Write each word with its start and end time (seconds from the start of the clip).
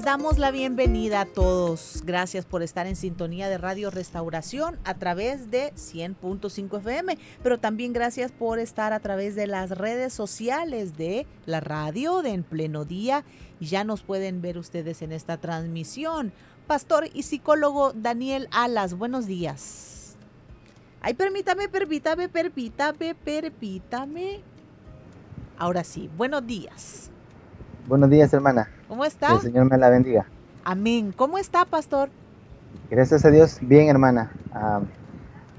Les 0.00 0.06
damos 0.06 0.38
la 0.38 0.50
bienvenida 0.50 1.20
a 1.20 1.26
todos. 1.26 2.02
Gracias 2.06 2.46
por 2.46 2.62
estar 2.62 2.86
en 2.86 2.96
sintonía 2.96 3.50
de 3.50 3.58
Radio 3.58 3.90
Restauración 3.90 4.78
a 4.84 4.94
través 4.94 5.50
de 5.50 5.74
100.5 5.74 6.78
FM, 6.78 7.18
pero 7.42 7.58
también 7.58 7.92
gracias 7.92 8.32
por 8.32 8.58
estar 8.58 8.94
a 8.94 9.00
través 9.00 9.34
de 9.34 9.46
las 9.46 9.72
redes 9.72 10.14
sociales 10.14 10.96
de 10.96 11.26
la 11.44 11.60
radio 11.60 12.22
de 12.22 12.30
En 12.30 12.44
Pleno 12.44 12.86
Día. 12.86 13.24
Ya 13.60 13.84
nos 13.84 14.00
pueden 14.00 14.40
ver 14.40 14.56
ustedes 14.56 15.02
en 15.02 15.12
esta 15.12 15.36
transmisión. 15.36 16.32
Pastor 16.66 17.10
y 17.12 17.24
psicólogo 17.24 17.92
Daniel 17.92 18.48
Alas, 18.52 18.94
buenos 18.94 19.26
días. 19.26 20.16
Ay, 21.02 21.12
permítame, 21.12 21.68
permítame, 21.68 22.30
permítame, 22.30 23.14
permítame. 23.14 24.40
Ahora 25.58 25.84
sí, 25.84 26.08
buenos 26.16 26.46
días. 26.46 27.10
Buenos 27.90 28.08
días, 28.08 28.32
hermana. 28.32 28.68
¿Cómo 28.86 29.04
está? 29.04 29.26
Que 29.26 29.34
el 29.34 29.40
Señor 29.40 29.68
me 29.68 29.76
la 29.76 29.90
bendiga. 29.90 30.24
Amén. 30.62 31.12
¿Cómo 31.16 31.38
está, 31.38 31.64
pastor? 31.64 32.08
Gracias 32.88 33.24
a 33.24 33.30
Dios, 33.30 33.58
bien, 33.62 33.88
hermana. 33.88 34.30
Uh, 34.54 34.84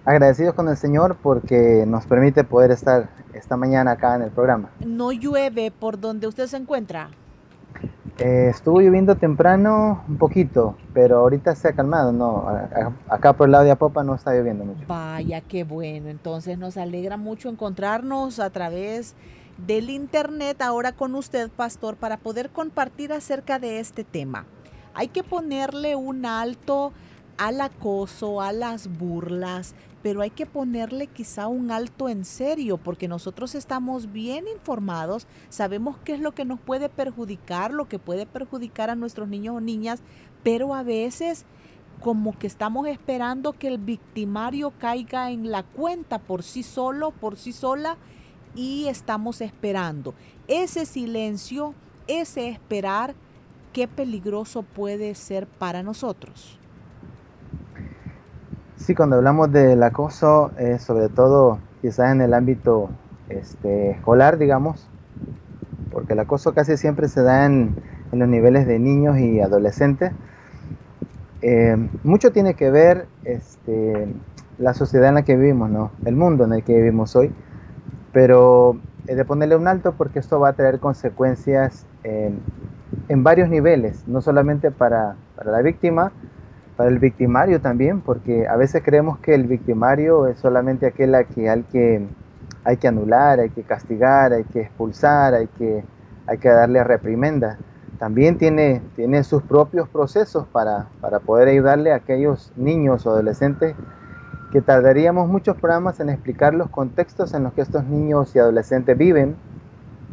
agradecidos 0.05 0.55
con 0.55 0.69
el 0.69 0.77
Señor 0.77 1.17
porque 1.21 1.83
nos 1.85 2.05
permite 2.05 2.45
poder 2.45 2.71
estar 2.71 3.09
esta 3.33 3.57
mañana 3.57 3.91
acá 3.91 4.15
en 4.15 4.21
el 4.21 4.29
programa. 4.29 4.69
¿No 4.79 5.11
llueve 5.11 5.71
por 5.77 5.99
donde 5.99 6.25
usted 6.25 6.47
se 6.47 6.55
encuentra? 6.55 7.09
Eh, 8.17 8.47
estuvo 8.49 8.79
lloviendo 8.79 9.17
temprano 9.17 10.05
un 10.07 10.17
poquito, 10.17 10.77
pero 10.93 11.17
ahorita 11.17 11.53
se 11.55 11.67
ha 11.67 11.73
calmado. 11.73 12.13
No, 12.13 12.47
acá 13.09 13.33
por 13.33 13.49
el 13.49 13.51
lado 13.51 13.65
de 13.65 13.71
Apopa 13.71 14.05
no 14.05 14.15
está 14.15 14.33
lloviendo 14.33 14.63
mucho. 14.63 14.85
Vaya, 14.87 15.41
qué 15.41 15.65
bueno. 15.65 16.07
Entonces 16.07 16.57
nos 16.57 16.77
alegra 16.77 17.17
mucho 17.17 17.49
encontrarnos 17.49 18.39
a 18.39 18.49
través 18.51 19.15
del 19.65 19.89
Internet 19.89 20.61
ahora 20.61 20.91
con 20.91 21.15
usted, 21.15 21.49
pastor, 21.49 21.95
para 21.95 22.17
poder 22.17 22.49
compartir 22.49 23.13
acerca 23.13 23.59
de 23.59 23.79
este 23.79 24.03
tema. 24.03 24.45
Hay 24.93 25.07
que 25.07 25.23
ponerle 25.23 25.95
un 25.95 26.25
alto 26.25 26.91
al 27.37 27.61
acoso, 27.61 28.41
a 28.41 28.51
las 28.53 28.87
burlas, 28.97 29.75
pero 30.03 30.21
hay 30.21 30.31
que 30.31 30.45
ponerle 30.45 31.07
quizá 31.07 31.47
un 31.47 31.71
alto 31.71 32.09
en 32.09 32.25
serio, 32.25 32.77
porque 32.77 33.07
nosotros 33.07 33.55
estamos 33.55 34.11
bien 34.11 34.45
informados, 34.47 35.27
sabemos 35.49 35.97
qué 36.03 36.13
es 36.13 36.19
lo 36.19 36.33
que 36.33 36.45
nos 36.45 36.59
puede 36.59 36.89
perjudicar, 36.89 37.71
lo 37.71 37.87
que 37.87 37.99
puede 37.99 38.25
perjudicar 38.25 38.89
a 38.89 38.95
nuestros 38.95 39.27
niños 39.27 39.55
o 39.55 39.61
niñas, 39.61 40.01
pero 40.43 40.73
a 40.73 40.83
veces 40.83 41.45
como 41.99 42.37
que 42.37 42.47
estamos 42.47 42.87
esperando 42.87 43.53
que 43.53 43.67
el 43.67 43.77
victimario 43.77 44.73
caiga 44.79 45.29
en 45.29 45.51
la 45.51 45.61
cuenta 45.61 46.17
por 46.17 46.41
sí 46.41 46.63
solo, 46.63 47.11
por 47.11 47.37
sí 47.37 47.53
sola, 47.53 47.97
y 48.55 48.87
estamos 48.87 49.41
esperando. 49.41 50.13
Ese 50.47 50.85
silencio, 50.85 51.73
ese 52.07 52.49
esperar, 52.49 53.13
qué 53.73 53.87
peligroso 53.87 54.63
puede 54.63 55.15
ser 55.15 55.47
para 55.47 55.83
nosotros. 55.83 56.59
Sí, 58.75 58.95
cuando 58.95 59.17
hablamos 59.17 59.51
del 59.51 59.81
acoso, 59.83 60.51
sobre 60.79 61.09
todo 61.09 61.59
quizás 61.81 62.11
en 62.11 62.21
el 62.21 62.33
ámbito 62.33 62.89
este, 63.29 63.91
escolar, 63.91 64.37
digamos, 64.37 64.87
porque 65.91 66.13
el 66.13 66.19
acoso 66.19 66.53
casi 66.53 66.77
siempre 66.77 67.07
se 67.07 67.21
da 67.21 67.45
en, 67.45 67.75
los 68.11 68.27
niveles 68.27 68.67
de 68.67 68.77
niños 68.77 69.19
y 69.19 69.39
adolescentes. 69.39 70.11
Eh, 71.41 71.77
mucho 72.03 72.31
tiene 72.31 72.55
que 72.55 72.69
ver 72.69 73.07
este, 73.23 74.13
la 74.57 74.73
sociedad 74.73 75.09
en 75.09 75.15
la 75.15 75.21
que 75.23 75.37
vivimos, 75.37 75.69
¿no? 75.69 75.91
el 76.03 76.15
mundo 76.15 76.43
en 76.43 76.53
el 76.53 76.63
que 76.63 76.75
vivimos 76.75 77.15
hoy 77.15 77.33
pero 78.13 78.77
he 79.07 79.15
de 79.15 79.25
ponerle 79.25 79.55
un 79.55 79.67
alto 79.67 79.93
porque 79.93 80.19
esto 80.19 80.39
va 80.39 80.49
a 80.49 80.53
traer 80.53 80.79
consecuencias 80.79 81.85
en 82.03 83.23
varios 83.23 83.49
niveles, 83.49 84.07
no 84.07 84.21
solamente 84.21 84.71
para, 84.71 85.15
para, 85.35 85.51
la 85.51 85.61
víctima, 85.61 86.11
para 86.77 86.89
el 86.89 86.99
victimario 86.99 87.61
también, 87.61 88.01
porque 88.01 88.47
a 88.47 88.55
veces 88.55 88.81
creemos 88.83 89.19
que 89.19 89.33
el 89.33 89.45
victimario 89.45 90.27
es 90.27 90.39
solamente 90.39 90.85
aquel 90.85 91.15
a 91.15 91.23
que 91.23 91.49
hay 91.49 91.63
que, 91.63 92.07
hay 92.63 92.77
que 92.77 92.87
anular, 92.87 93.39
hay 93.39 93.49
que 93.49 93.63
castigar, 93.63 94.33
hay 94.33 94.43
que 94.45 94.61
expulsar, 94.61 95.33
hay 95.33 95.47
que, 95.47 95.83
hay 96.27 96.37
que 96.37 96.49
darle 96.49 96.83
reprimenda. 96.83 97.57
También 97.99 98.37
tiene, 98.37 98.81
tiene 98.95 99.23
sus 99.23 99.43
propios 99.43 99.87
procesos 99.87 100.47
para, 100.47 100.87
para 101.01 101.19
poder 101.19 101.49
ayudarle 101.49 101.91
a 101.91 101.97
aquellos 101.97 102.51
niños 102.55 103.05
o 103.05 103.11
adolescentes 103.11 103.75
que 104.51 104.61
tardaríamos 104.61 105.29
muchos 105.29 105.55
programas 105.55 105.99
en 105.99 106.09
explicar 106.09 106.53
los 106.53 106.69
contextos 106.69 107.33
en 107.33 107.43
los 107.43 107.53
que 107.53 107.61
estos 107.61 107.85
niños 107.85 108.35
y 108.35 108.39
adolescentes 108.39 108.97
viven 108.97 109.35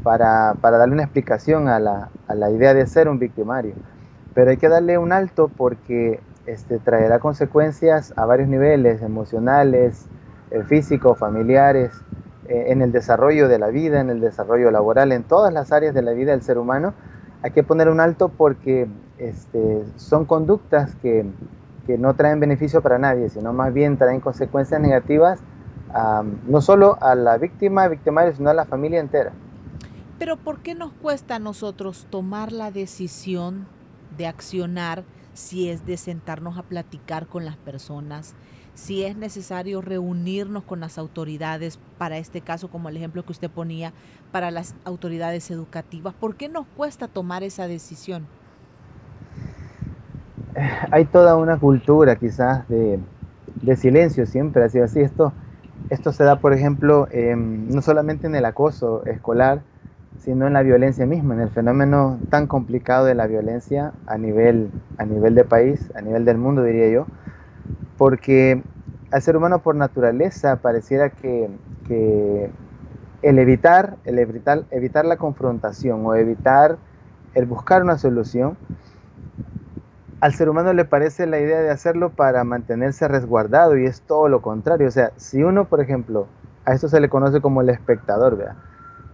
para, 0.03 0.54
darle 0.62 0.94
una 0.94 1.03
explicación 1.03 1.69
a 1.69 1.81
la, 1.81 2.50
idea 2.50 2.72
de 2.72 2.87
ser 2.87 3.09
un 3.09 3.19
victimario. 3.19 3.75
Pero 4.34 4.50
hay 4.50 4.56
que 4.56 4.69
darle 4.69 4.97
un 4.97 5.12
alto 5.12 5.48
porque 5.48 6.21
este, 6.47 6.78
traerá 6.78 7.19
consecuencias 7.19 8.15
a 8.16 8.25
varios 8.25 8.48
niveles, 8.48 9.03
emocionales, 9.03 10.06
eh, 10.50 10.62
físicos, 10.62 11.19
familiares, 11.19 11.93
eh, 12.48 12.66
en 12.69 12.81
el 12.81 12.93
desarrollo 12.93 13.48
de 13.48 13.59
la 13.59 13.69
vida, 13.69 14.00
en 14.00 14.09
el 14.09 14.21
desarrollo 14.21 14.71
laboral, 14.71 15.10
en 15.10 15.25
todas 15.25 15.53
las 15.53 15.72
áreas 15.72 15.94
de 15.94 16.03
la 16.03 16.12
vida 16.12 16.31
del 16.31 16.43
ser 16.43 16.59
humano. 16.59 16.94
Hay 17.43 17.50
que 17.50 17.65
poner 17.65 17.88
un 17.88 17.98
alto 17.98 18.28
porque 18.28 18.87
este, 19.19 19.82
son 19.97 20.25
conductas 20.25 20.94
que 20.97 21.27
que 21.88 21.97
no 21.97 22.12
traen 22.15 22.38
beneficio 22.38 22.82
para 22.82 22.99
nadie, 22.99 23.31
sino 23.31 23.54
más 23.54 23.72
bien 23.72 23.97
traen 23.97 24.21
consecuencias 24.21 24.78
negativas 24.78 25.41
no 26.47 26.60
solo 26.60 26.99
a 27.00 27.15
la 27.15 27.38
víctima, 27.38 27.88
victimario, 27.88 28.37
sino 28.37 28.50
a 28.50 28.54
la 28.54 28.66
familia 28.66 29.00
entera. 29.00 29.32
Pero 30.19 30.37
¿por 30.37 30.59
qué 30.59 30.75
nos 30.75 30.93
cuesta 30.93 31.37
a 31.37 31.38
nosotros 31.38 32.06
tomar 32.10 32.53
la 32.53 32.71
decisión 32.71 33.66
de 34.19 34.27
accionar 34.27 35.04
si 35.32 35.71
es 35.71 35.87
de 35.87 35.97
sentarnos 35.97 36.59
a 36.59 36.62
platicar 36.62 37.27
con 37.27 37.47
las 37.47 37.56
personas, 37.56 38.34
si 38.75 39.04
es 39.04 39.16
necesario 39.16 39.81
reunirnos 39.81 40.65
con 40.65 40.81
las 40.81 40.98
autoridades, 40.98 41.78
para 41.97 42.19
este 42.19 42.43
caso, 42.43 42.69
como 42.69 42.91
el 42.91 42.98
ejemplo 42.98 43.25
que 43.25 43.32
usted 43.32 43.50
ponía, 43.50 43.94
para 44.31 44.50
las 44.50 44.75
autoridades 44.84 45.50
educativas? 45.50 46.12
¿Por 46.12 46.37
qué 46.37 46.50
nos 46.50 46.66
cuesta 46.77 47.09
tomar 47.09 47.44
esa 47.44 47.66
decisión? 47.66 48.27
hay 50.91 51.04
toda 51.06 51.36
una 51.36 51.59
cultura 51.59 52.16
quizás 52.16 52.69
de, 52.69 52.98
silencio 53.76 54.26
siempre, 54.26 54.64
así 54.64 54.78
así. 54.78 55.00
Esto, 55.00 55.32
esto 55.91 56.12
se 56.12 56.25
da, 56.25 56.36
por 56.36 56.53
ejemplo, 56.53 57.09
no 57.12 57.82
solamente 57.82 58.26
en 58.26 58.34
el 58.34 58.44
acoso 58.44 59.04
escolar, 59.06 59.60
sino 60.19 60.47
en 60.47 60.53
la 60.53 60.62
violencia 60.62 61.06
misma, 61.06 61.34
en 61.34 61.41
el 61.41 61.50
fenómeno 61.50 62.19
tan 62.31 62.47
complicado 62.47 63.06
de 63.06 63.14
la 63.14 63.26
violencia 63.26 63.92
a 64.06 64.19
nivel, 64.19 64.70
a 64.98 65.04
nivel 65.04 65.34
de 65.34 65.44
país, 65.44 65.91
a 65.94 66.00
nivel 66.03 66.25
del 66.25 66.38
mundo, 66.38 66.62
diría 66.62 66.88
yo, 66.88 67.06
porque 67.97 68.62
al 69.10 69.22
ser 69.22 69.36
humano 69.36 69.60
por 69.60 69.75
naturaleza 69.75 70.56
pareciera 70.56 71.10
que, 71.10 71.48
el 73.22 73.39
evitar, 73.39 73.97
el 74.04 74.18
evitar, 74.18 74.65
evitar 74.71 75.04
la 75.04 75.16
confrontación 75.16 76.04
o 76.04 76.15
evitar 76.15 76.77
el 77.34 77.47
buscar 77.47 77.83
una 77.83 77.97
solución, 77.98 78.56
al 80.20 80.34
ser 80.34 80.48
humano 80.48 80.72
le 80.72 80.84
parece 80.84 81.26
la 81.26 81.38
idea 81.41 81.60
de 81.60 81.70
hacerlo 81.70 82.10
para 82.10 82.44
mantenerse 82.44 83.06
resguardado 83.09 83.76
y 83.76 83.86
es 83.86 84.03
todo 84.03 84.28
lo 84.28 84.42
contrario. 84.42 84.88
O 84.88 84.91
sea, 84.91 85.12
si 85.16 85.42
uno, 85.42 85.68
por 85.68 85.80
ejemplo, 85.80 86.26
a 86.65 86.74
esto 86.74 86.88
se 86.88 87.00
le 87.00 87.09
conoce 87.09 87.41
como 87.41 87.60
el 87.60 87.68
espectador, 87.70 88.36
¿verdad? 88.36 88.56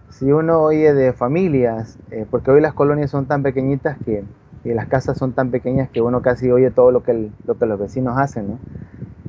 Si 0.09 0.31
uno 0.31 0.61
oye 0.61 0.93
de 0.93 1.13
familias, 1.13 1.99
eh, 2.11 2.25
porque 2.29 2.51
hoy 2.51 2.61
las 2.61 2.73
colonias 2.73 3.11
son 3.11 3.27
tan 3.27 3.43
pequeñitas 3.43 3.99
que, 3.99 4.25
y 4.63 4.73
las 4.73 4.87
casas 4.87 5.17
son 5.17 5.33
tan 5.33 5.51
pequeñas 5.51 5.89
que 5.91 6.01
uno 6.01 6.21
casi 6.21 6.51
oye 6.51 6.71
todo 6.71 6.91
lo 6.91 7.03
que, 7.03 7.31
lo 7.45 7.57
que 7.57 7.65
los 7.65 7.79
vecinos 7.79 8.17
hacen, 8.17 8.47
¿no? 8.49 8.59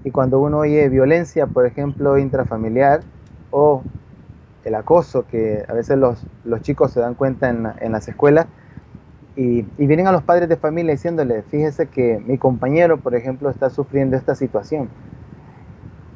Y 0.05 0.11
cuando 0.12 0.40
uno 0.40 0.58
oye 0.58 0.88
violencia, 0.88 1.49
por 1.49 1.67
ejemplo, 1.67 2.19
intrafamiliar 2.19 3.02
o 3.50 3.84
el 4.64 4.75
acoso, 4.75 5.26
que 5.26 5.64
a 5.69 5.73
veces 5.73 5.99
los, 5.99 6.26
los 6.44 6.61
chicos 6.62 6.93
se 6.93 7.00
dan 7.00 7.14
cuenta 7.14 7.49
en, 7.49 7.67
en 7.81 7.93
las 7.93 8.08
escuelas, 8.08 8.46
y, 9.37 9.62
vienen 9.77 10.06
a 10.06 10.12
los 10.12 10.23
padres 10.23 10.49
de 10.49 10.56
familia 10.56 10.93
diciéndole, 10.93 11.43
fíjese 11.43 11.87
que 11.87 12.23
mi 12.27 12.38
compañero, 12.38 12.99
por 12.99 13.15
ejemplo, 13.15 13.50
está 13.50 13.69
sufriendo 13.69 14.17
esta 14.17 14.35
situación. 14.35 14.88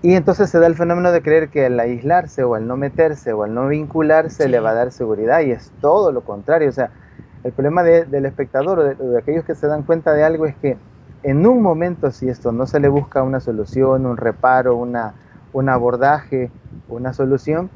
Y 0.03 0.15
entonces 0.15 0.49
se 0.49 0.59
da 0.59 0.67
el 0.67 0.75
fenómeno 0.75 1.13
de 1.13 1.21
creer 1.21 1.51
que 1.51 1.67
al 1.67 1.79
aislarse 1.79 2.43
o 2.43 2.55
al 2.55 2.67
no 2.67 2.79
meterse 2.79 3.35
o 3.35 3.43
al 3.43 3.53
no 3.53 3.69
vincularse 3.69 4.49
le 4.49 4.59
va 4.59 4.71
a 4.71 4.75
dar 4.75 4.93
seguridad 4.93 5.41
y 5.41 5.51
es 5.51 5.71
todo 5.83 6.11
lo 6.11 6.23
contrario. 6.23 6.71
O 6.71 6.73
sea, 6.73 6.91
el 7.45 7.53
problema 7.53 7.83
del 7.83 8.25
espectador 8.25 8.79
o 8.79 8.85
de, 8.85 9.19
aquellos 9.19 9.45
que 9.45 9.55
se 9.55 9.67
dan 9.67 9.83
cuenta 9.83 10.15
de 10.15 10.25
algo 10.25 10.47
es 10.47 10.57
que 10.57 10.79
en 11.23 11.47
un 11.47 11.61
momento 11.61 12.11
si 12.13 12.31
esto 12.31 12.51
no 12.51 12.67
se 12.67 12.81
le 12.81 12.89
busca 12.89 13.23
una 13.23 13.41
solución, 13.41 14.07
un 14.07 14.17
reparo, 14.17 14.77
una, 14.77 15.13
un 15.53 15.69
abordaje, 15.69 16.51
una 16.89 17.13
solución, 17.13 17.69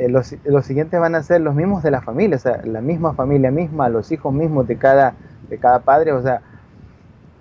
eh, 0.00 0.08
los, 0.08 0.34
los, 0.44 0.64
siguientes 0.64 0.98
van 0.98 1.14
a 1.14 1.22
ser 1.22 1.40
los 1.40 1.54
mismos 1.54 1.82
de 1.82 1.90
la 1.90 2.00
familia, 2.00 2.36
o 2.36 2.40
sea, 2.40 2.60
la 2.64 2.80
misma 2.80 3.14
familia 3.14 3.50
misma, 3.50 3.88
los 3.88 4.10
hijos 4.12 4.32
mismos 4.32 4.66
de 4.66 4.76
cada, 4.76 5.14
de 5.48 5.58
cada 5.58 5.80
padre, 5.80 6.12
o 6.12 6.22
sea, 6.22 6.42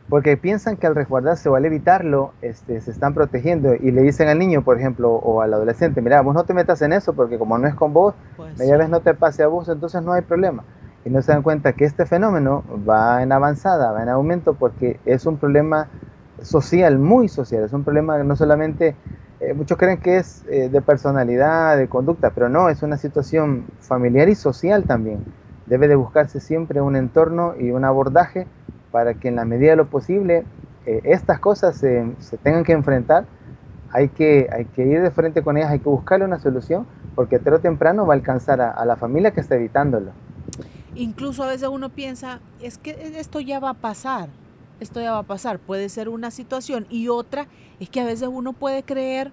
porque 0.10 0.36
piensan 0.38 0.76
que 0.76 0.88
al 0.88 0.96
resguardarse 0.96 1.48
o 1.50 1.56
al 1.56 1.66
evitarlo 1.66 2.34
este, 2.42 2.82
se 2.82 2.92
están 2.92 3.14
protegiendo 3.14 3.76
y 3.76 3.92
le 3.92 4.02
dicen 4.02 4.28
al 4.28 4.40
niño, 4.40 4.64
por 4.64 4.78
ejemplo, 4.78 5.12
o 5.12 5.42
al 5.42 5.54
adolescente, 5.54 6.02
mira, 6.02 6.22
vos 6.22 6.34
no 6.34 6.44
te 6.44 6.54
metas 6.54 6.82
en 6.82 6.94
eso 6.94 7.14
porque 7.14 7.38
como 7.38 7.58
no 7.58 7.68
es 7.68 7.76
con 7.76 7.94
vos, 7.94 8.16
pues 8.36 8.58
media 8.58 8.76
vez 8.76 8.90
no 8.90 9.02
te 9.02 9.14
pase 9.14 9.44
a 9.44 9.48
vos, 9.48 9.70
entonces 9.70 10.02
no 10.02 10.14
hay 10.14 10.24
problema. 10.24 10.64
Y 11.06 11.12
no 11.12 11.22
se 11.22 11.32
dan 11.32 11.44
cuenta 11.44 11.74
que 11.74 11.86
este 11.86 12.06
fenómeno 12.06 12.64
va 12.90 13.22
en 13.22 13.32
avanzada, 13.32 13.92
va 13.92 14.04
en 14.04 14.10
aumento 14.10 14.56
porque 14.56 15.00
es 15.06 15.26
un 15.26 15.38
problema 15.38 15.88
social, 16.42 16.98
muy 16.98 17.30
social, 17.30 17.64
es 17.64 17.74
un 17.74 17.84
problema 17.84 18.18
no 18.24 18.36
solamente, 18.36 18.96
eh, 19.50 19.54
muchos 19.56 19.78
creen 19.78 19.98
que 19.98 20.18
es 20.18 20.46
eh, 20.48 20.70
de 20.70 20.82
personalidad, 20.82 21.76
de 21.76 21.88
conducta, 21.88 22.30
pero 22.30 22.50
no, 22.50 22.70
es 22.70 22.84
una 22.84 22.98
situación 22.98 23.66
familiar 23.80 24.30
y 24.30 24.36
social 24.36 24.84
también. 24.84 25.24
Debe 25.66 25.88
de 25.88 25.96
buscarse 25.96 26.40
siempre 26.40 26.82
un 26.82 26.96
entorno 26.96 27.56
y 27.60 27.72
un 27.72 27.84
abordaje 27.84 28.46
para 28.92 29.16
que 29.16 29.28
en 29.28 29.36
la 29.36 29.46
medida 29.46 29.72
de 29.72 29.78
lo 29.78 29.88
posible 29.88 30.46
eh, 30.86 31.02
estas 31.04 31.40
cosas 31.40 31.78
se, 31.78 32.06
tengan 32.44 32.64
que 32.64 32.74
enfrentar, 32.74 33.26
hay 33.92 34.10
que, 34.10 34.48
hay 34.52 34.66
que 34.66 34.86
ir 34.86 35.02
de 35.02 35.10
frente 35.10 35.42
con 35.42 35.58
ellas, 35.58 35.72
hay 35.72 35.80
que 35.80 35.90
buscarle 35.90 36.26
una 36.26 36.40
solución, 36.40 36.86
porque 37.16 37.40
tarde 37.40 37.58
o 37.58 37.62
temprano 37.62 38.06
va 38.06 38.14
a 38.14 38.18
alcanzar 38.18 38.62
a, 38.62 38.86
la 38.86 38.98
familia 38.98 39.32
que 39.32 39.42
está 39.42 39.56
evitándolo. 39.56 40.12
Incluso 40.94 41.44
a 41.44 41.48
veces 41.48 41.70
uno 41.70 41.90
piensa, 41.90 42.40
es 42.62 42.78
que 42.78 42.92
esto 43.20 43.40
ya 43.40 43.60
va 43.60 43.72
a 43.72 43.74
pasar, 43.74 44.30
esto 44.80 45.02
ya 45.02 45.12
va 45.12 45.20
a 45.20 45.24
pasar, 45.24 45.60
puede 45.60 45.90
ser 45.90 46.10
una 46.10 46.32
situación 46.32 46.86
y 46.90 47.08
otra 47.08 47.48
es 47.80 47.90
que 47.90 48.02
a 48.02 48.06
veces 48.06 48.30
uno 48.32 48.54
puede 48.54 48.84
creer 48.84 49.32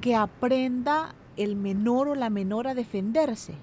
que 0.00 0.14
aprenda 0.14 1.14
el 1.36 1.56
menor 1.56 2.08
o 2.08 2.14
la 2.14 2.30
menor 2.30 2.66
a 2.66 2.74
defenderse. 2.74 3.54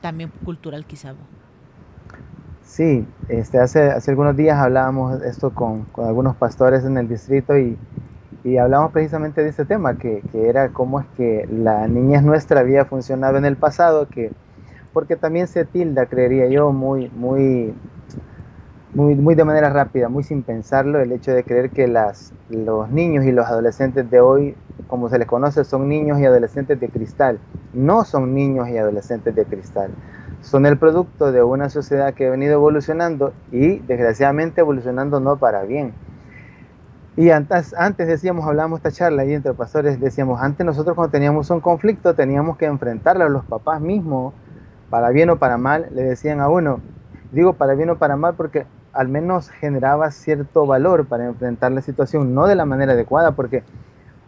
También 0.00 0.30
cultural 0.44 0.84
quizá. 0.86 1.14
Sí, 2.62 3.06
este, 3.28 3.58
hace, 3.58 3.90
hace 3.90 4.10
algunos 4.10 4.36
días 4.36 4.58
hablábamos 4.58 5.22
esto 5.22 5.54
con, 5.54 5.84
con 5.84 6.06
algunos 6.06 6.36
pastores 6.36 6.84
en 6.84 6.98
el 6.98 7.08
distrito 7.08 7.56
y, 7.56 7.78
y 8.44 8.58
hablamos 8.58 8.92
precisamente 8.92 9.42
de 9.42 9.48
este 9.48 9.64
tema, 9.64 9.96
que, 9.96 10.22
que, 10.30 10.48
era 10.48 10.68
cómo 10.68 11.00
es 11.00 11.06
que 11.16 11.48
la 11.50 11.88
niñez 11.88 12.22
nuestra 12.22 12.60
había 12.60 12.84
funcionado 12.84 13.38
en 13.38 13.44
el 13.44 13.56
pasado, 13.56 14.08
que 14.08 14.30
porque 14.92 15.16
también 15.16 15.46
se 15.46 15.64
tilda, 15.64 16.06
creería 16.06 16.48
yo, 16.48 16.72
muy, 16.72 17.10
muy, 17.10 17.74
muy, 18.96 19.14
muy 19.14 19.34
de 19.34 19.44
manera 19.44 19.70
rápida, 19.70 20.08
muy 20.08 20.24
sin 20.24 20.42
pensarlo, 20.42 21.00
el 21.00 21.12
hecho 21.12 21.32
de 21.32 21.44
creer 21.44 21.70
que 21.70 21.86
las, 21.86 22.32
los 22.48 22.90
niños 22.90 23.24
y 23.24 23.32
los 23.32 23.46
adolescentes 23.46 24.10
de 24.10 24.20
hoy, 24.20 24.56
como 24.88 25.08
se 25.08 25.18
les 25.18 25.28
conoce, 25.28 25.64
son 25.64 25.88
niños 25.88 26.18
y 26.18 26.24
adolescentes 26.24 26.80
de 26.80 26.88
cristal. 26.88 27.38
No 27.74 28.04
son 28.04 28.34
niños 28.34 28.68
y 28.68 28.78
adolescentes 28.78 29.34
de 29.34 29.44
cristal 29.44 29.90
son 30.46 30.64
el 30.64 30.78
producto 30.78 31.32
de 31.32 31.42
una 31.42 31.68
sociedad 31.68 32.14
que 32.14 32.28
ha 32.28 32.30
venido 32.30 32.54
evolucionando 32.54 33.32
y 33.50 33.78
desgraciadamente 33.78 34.60
evolucionando 34.60 35.18
no 35.18 35.36
para 35.38 35.62
bien. 35.62 35.92
Y 37.16 37.30
antes, 37.30 37.74
antes 37.74 38.06
decíamos, 38.06 38.46
hablábamos 38.46 38.78
esta 38.78 38.92
charla 38.92 39.22
ahí 39.22 39.32
entre 39.32 39.54
pastores, 39.54 39.98
decíamos, 39.98 40.40
antes 40.40 40.64
nosotros 40.64 40.94
cuando 40.94 41.10
teníamos 41.10 41.50
un 41.50 41.60
conflicto 41.60 42.14
teníamos 42.14 42.58
que 42.58 42.66
enfrentarlo 42.66 43.24
a 43.24 43.28
los 43.28 43.44
papás 43.44 43.80
mismos, 43.80 44.34
para 44.88 45.10
bien 45.10 45.30
o 45.30 45.36
para 45.36 45.58
mal, 45.58 45.88
le 45.92 46.02
decían 46.02 46.40
a 46.40 46.48
uno, 46.48 46.80
digo 47.32 47.54
para 47.54 47.74
bien 47.74 47.90
o 47.90 47.96
para 47.96 48.16
mal 48.16 48.34
porque 48.34 48.66
al 48.96 49.08
menos 49.08 49.50
generaba 49.50 50.10
cierto 50.10 50.66
valor 50.66 51.06
para 51.06 51.26
enfrentar 51.26 51.72
la 51.72 51.82
situación, 51.82 52.34
no 52.34 52.46
de 52.46 52.54
la 52.54 52.64
manera 52.64 52.92
adecuada, 52.92 53.32
porque 53.32 53.62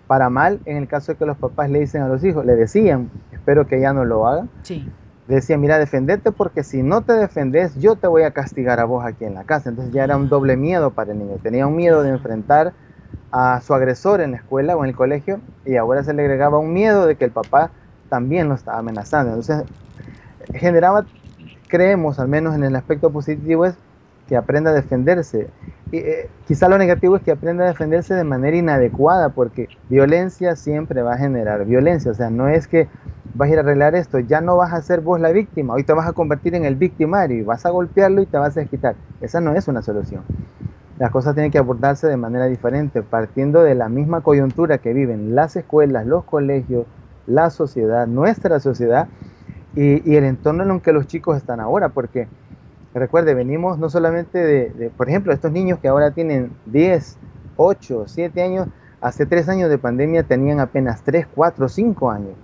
para 0.06 0.30
mal, 0.30 0.60
en 0.64 0.76
el 0.76 0.88
caso 0.88 1.12
de 1.12 1.18
que 1.18 1.26
los 1.26 1.36
papás 1.36 1.70
le 1.70 1.80
dicen 1.80 2.02
a 2.02 2.08
los 2.08 2.24
hijos, 2.24 2.44
le 2.44 2.56
decían, 2.56 3.10
espero 3.32 3.66
que 3.66 3.80
ya 3.80 3.92
no 3.92 4.04
lo 4.04 4.26
haga, 4.26 4.46
sí 4.62 4.90
decía, 5.28 5.58
mira, 5.58 5.78
defendete 5.78 6.32
porque 6.32 6.64
si 6.64 6.82
no 6.82 7.02
te 7.02 7.12
defendes, 7.12 7.76
yo 7.76 7.96
te 7.96 8.06
voy 8.06 8.22
a 8.22 8.30
castigar 8.30 8.80
a 8.80 8.84
vos 8.84 9.04
aquí 9.04 9.24
en 9.24 9.34
la 9.34 9.44
casa. 9.44 9.68
Entonces 9.68 9.92
ya 9.92 10.04
era 10.04 10.16
un 10.16 10.28
doble 10.28 10.56
miedo 10.56 10.90
para 10.90 11.12
el 11.12 11.18
niño. 11.18 11.36
Tenía 11.42 11.66
un 11.66 11.76
miedo 11.76 12.02
de 12.02 12.10
enfrentar 12.10 12.72
a 13.30 13.60
su 13.60 13.74
agresor 13.74 14.20
en 14.22 14.32
la 14.32 14.38
escuela 14.38 14.76
o 14.76 14.84
en 14.84 14.90
el 14.90 14.96
colegio 14.96 15.40
y 15.66 15.76
ahora 15.76 16.02
se 16.02 16.14
le 16.14 16.22
agregaba 16.22 16.58
un 16.58 16.72
miedo 16.72 17.06
de 17.06 17.16
que 17.16 17.26
el 17.26 17.30
papá 17.30 17.70
también 18.08 18.48
lo 18.48 18.54
estaba 18.54 18.78
amenazando. 18.78 19.34
Entonces 19.34 19.64
generaba, 20.54 21.04
creemos, 21.68 22.18
al 22.18 22.28
menos 22.28 22.54
en 22.54 22.64
el 22.64 22.74
aspecto 22.74 23.10
positivo, 23.10 23.66
es 23.66 23.76
que 24.28 24.36
aprenda 24.36 24.70
a 24.70 24.74
defenderse. 24.74 25.48
Y, 25.90 25.96
eh, 25.96 26.28
quizá 26.46 26.68
lo 26.68 26.78
negativo 26.78 27.16
es 27.16 27.22
que 27.22 27.30
aprenda 27.30 27.64
a 27.64 27.68
defenderse 27.68 28.14
de 28.14 28.24
manera 28.24 28.56
inadecuada, 28.56 29.30
porque 29.30 29.68
violencia 29.88 30.54
siempre 30.54 31.02
va 31.02 31.14
a 31.14 31.18
generar 31.18 31.64
violencia. 31.64 32.10
O 32.10 32.14
sea, 32.14 32.30
no 32.30 32.48
es 32.48 32.68
que 32.68 32.86
vas 33.34 33.48
a 33.48 33.52
ir 33.52 33.58
a 33.58 33.62
arreglar 33.62 33.94
esto, 33.94 34.18
ya 34.18 34.40
no 34.40 34.56
vas 34.56 34.72
a 34.72 34.82
ser 34.82 35.00
vos 35.00 35.20
la 35.20 35.30
víctima, 35.30 35.74
hoy 35.74 35.84
te 35.84 35.92
vas 35.92 36.08
a 36.08 36.12
convertir 36.12 36.54
en 36.54 36.64
el 36.64 36.76
victimario 36.76 37.36
y 37.38 37.42
vas 37.42 37.66
a 37.66 37.70
golpearlo 37.70 38.22
y 38.22 38.26
te 38.26 38.38
vas 38.38 38.56
a 38.56 38.60
desquitar. 38.60 38.96
Esa 39.20 39.40
no 39.40 39.54
es 39.54 39.68
una 39.68 39.82
solución. 39.82 40.22
Las 40.98 41.12
cosas 41.12 41.34
tienen 41.34 41.52
que 41.52 41.58
abordarse 41.58 42.08
de 42.08 42.16
manera 42.16 42.46
diferente, 42.46 43.02
partiendo 43.02 43.62
de 43.62 43.74
la 43.74 43.88
misma 43.88 44.22
coyuntura 44.22 44.78
que 44.78 44.92
viven 44.92 45.34
las 45.34 45.54
escuelas, 45.54 46.06
los 46.06 46.24
colegios, 46.24 46.86
la 47.26 47.50
sociedad, 47.50 48.06
nuestra 48.06 48.58
sociedad 48.58 49.06
y, 49.76 50.16
el 50.16 50.24
entorno 50.24 50.64
en 50.64 50.70
el 50.72 50.80
que 50.80 50.92
los 50.92 51.06
chicos 51.06 51.36
están 51.36 51.60
ahora, 51.60 51.90
porque 51.90 52.26
recuerde, 52.98 53.34
venimos 53.34 53.78
no 53.78 53.88
solamente 53.90 54.38
de, 54.38 54.90
por 54.96 55.08
ejemplo, 55.08 55.32
estos 55.32 55.52
niños 55.52 55.78
que 55.80 55.88
ahora 55.88 56.12
tienen 56.12 56.52
10, 56.66 57.18
8, 57.56 58.04
7 58.06 58.42
años, 58.42 58.68
hace 59.00 59.26
3 59.26 59.48
años 59.48 59.70
de 59.70 59.78
pandemia 59.78 60.22
tenían 60.22 60.60
apenas 60.60 61.02
3, 61.02 61.26
4, 61.34 61.68
5 61.68 62.10
años 62.10 62.34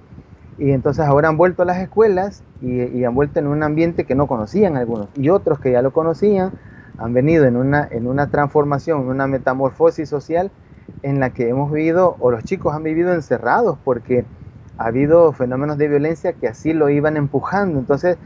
y 0.58 0.70
entonces 0.70 1.04
ahora 1.04 1.28
han 1.28 1.36
vuelto 1.36 1.62
a 1.62 1.66
las 1.66 1.78
escuelas 1.78 2.42
y, 2.60 3.04
han 3.04 3.14
vuelto 3.14 3.40
en 3.40 3.48
un 3.48 3.62
ambiente 3.62 4.04
que 4.04 4.14
no 4.14 4.26
conocían 4.26 4.76
algunos. 4.76 5.08
Y 5.16 5.28
otros 5.28 5.58
que 5.58 5.72
ya 5.72 5.82
lo 5.82 5.92
conocían 5.92 6.52
han 6.98 7.12
venido 7.12 7.44
en 7.44 7.56
una, 7.56 7.86
en 7.90 8.06
una 8.06 8.28
transformación, 8.28 9.02
en 9.02 9.08
una 9.08 9.26
metamorfosis 9.26 10.08
social 10.08 10.50
en 11.02 11.18
la 11.18 11.30
que 11.30 11.48
hemos 11.48 11.72
vivido, 11.72 12.16
o 12.20 12.30
los 12.30 12.44
chicos 12.44 12.74
han 12.74 12.82
vivido 12.82 13.12
encerrados, 13.12 13.78
porque 13.84 14.24
ha 14.78 14.86
habido 14.86 15.32
fenómenos 15.32 15.76
de 15.76 15.88
violencia 15.88 16.34
que 16.34 16.46
así 16.46 16.72
lo 16.72 16.88
iban 16.88 17.16
empujando. 17.16 17.78
Entonces, 17.78 18.16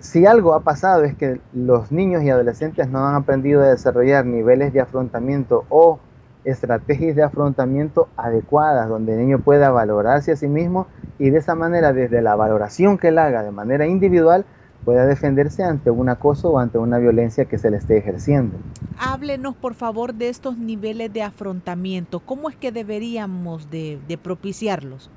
si 0.00 0.26
algo 0.26 0.54
ha 0.54 0.60
pasado 0.60 1.04
es 1.04 1.14
que 1.14 1.40
los 1.52 1.92
niños 1.92 2.22
y 2.22 2.30
adolescentes 2.30 2.88
no 2.88 3.06
han 3.06 3.14
aprendido 3.14 3.62
a 3.62 3.68
desarrollar 3.70 4.24
niveles 4.24 4.72
de 4.72 4.80
afrontamiento 4.80 5.64
o 5.68 6.00
estrategias 6.44 7.14
de 7.16 7.22
afrontamiento 7.22 8.08
adecuadas, 8.16 8.88
donde 8.88 9.12
el 9.12 9.20
niño 9.20 9.38
pueda 9.40 9.70
valorarse 9.70 10.32
a 10.32 10.36
sí 10.36 10.48
mismo 10.48 10.86
y 11.18 11.28
de 11.28 11.38
esa 11.38 11.54
manera, 11.54 11.92
desde 11.92 12.22
la 12.22 12.34
valoración 12.34 12.96
que 12.96 13.08
él 13.08 13.18
haga 13.18 13.42
de 13.42 13.50
manera 13.50 13.86
individual, 13.86 14.46
pueda 14.86 15.04
defenderse 15.04 15.62
ante 15.62 15.90
un 15.90 16.08
acoso 16.08 16.50
o 16.50 16.58
ante 16.58 16.78
una 16.78 16.98
violencia 16.98 17.44
que 17.44 17.58
se 17.58 17.70
le 17.70 17.76
esté 17.76 17.98
ejerciendo. 17.98 18.56
Háblenos, 18.98 19.54
por 19.54 19.74
favor, 19.74 20.14
de 20.14 20.30
estos 20.30 20.56
niveles 20.56 21.12
de 21.12 21.22
afrontamiento. 21.22 22.20
¿Cómo 22.20 22.48
es 22.48 22.56
que 22.56 22.72
deberíamos 22.72 23.70
de, 23.70 23.98
de 24.08 24.16
propiciarlos? 24.16 25.10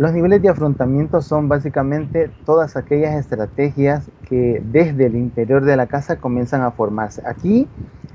Los 0.00 0.14
niveles 0.14 0.40
de 0.40 0.48
afrontamiento 0.48 1.20
son 1.20 1.50
básicamente 1.50 2.30
todas 2.46 2.74
aquellas 2.74 3.16
estrategias 3.16 4.10
que 4.30 4.62
desde 4.64 5.04
el 5.04 5.14
interior 5.14 5.62
de 5.62 5.76
la 5.76 5.88
casa 5.88 6.16
comienzan 6.16 6.62
a 6.62 6.70
formarse. 6.70 7.20
Aquí 7.26 7.68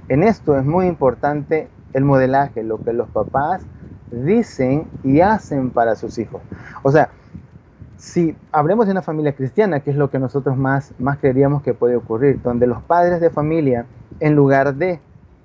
en 0.09 0.23
esto 0.23 0.57
es 0.57 0.65
muy 0.65 0.87
importante 0.87 1.67
el 1.93 2.03
modelaje, 2.03 2.63
lo 2.63 2.83
que 2.83 2.91
los 2.91 3.07
papás 3.09 3.61
dicen 4.09 4.87
y 5.03 5.21
hacen 5.21 5.69
para 5.69 5.95
sus 5.95 6.17
hijos. 6.17 6.41
O 6.81 6.91
sea, 6.91 7.11
si 7.97 8.35
hablemos 8.51 8.87
de 8.87 8.93
una 8.93 9.03
familia 9.03 9.33
cristiana, 9.33 9.81
que 9.81 9.91
es 9.91 9.95
lo 9.95 10.09
que 10.09 10.17
nosotros 10.17 10.57
más, 10.57 10.91
más 10.97 11.19
creeríamos 11.19 11.61
que 11.61 11.75
puede 11.75 11.97
ocurrir, 11.97 12.41
donde 12.41 12.65
los 12.65 12.81
padres 12.81 13.21
de 13.21 13.29
familia, 13.29 13.85
en 14.19 14.33
lugar 14.33 14.73
de 14.73 14.99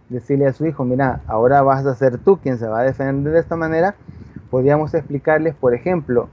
decirle 0.09 0.47
a 0.47 0.55
su 0.55 0.65
hijo, 0.65 0.87
mira, 0.87 1.21
ahora 1.27 1.61
vas 1.61 1.85
a 1.85 1.95
ser 1.95 2.17
tú 2.17 2.39
quien 2.39 2.57
se 2.57 2.67
va 2.67 2.81
a 2.81 2.85
defender 2.85 3.35
de 3.35 3.41
esta 3.41 3.57
manera, 3.57 3.95
podríamos 4.51 4.95
explicarles, 4.95 5.55
por 5.55 5.75
ejemplo, 5.75 6.29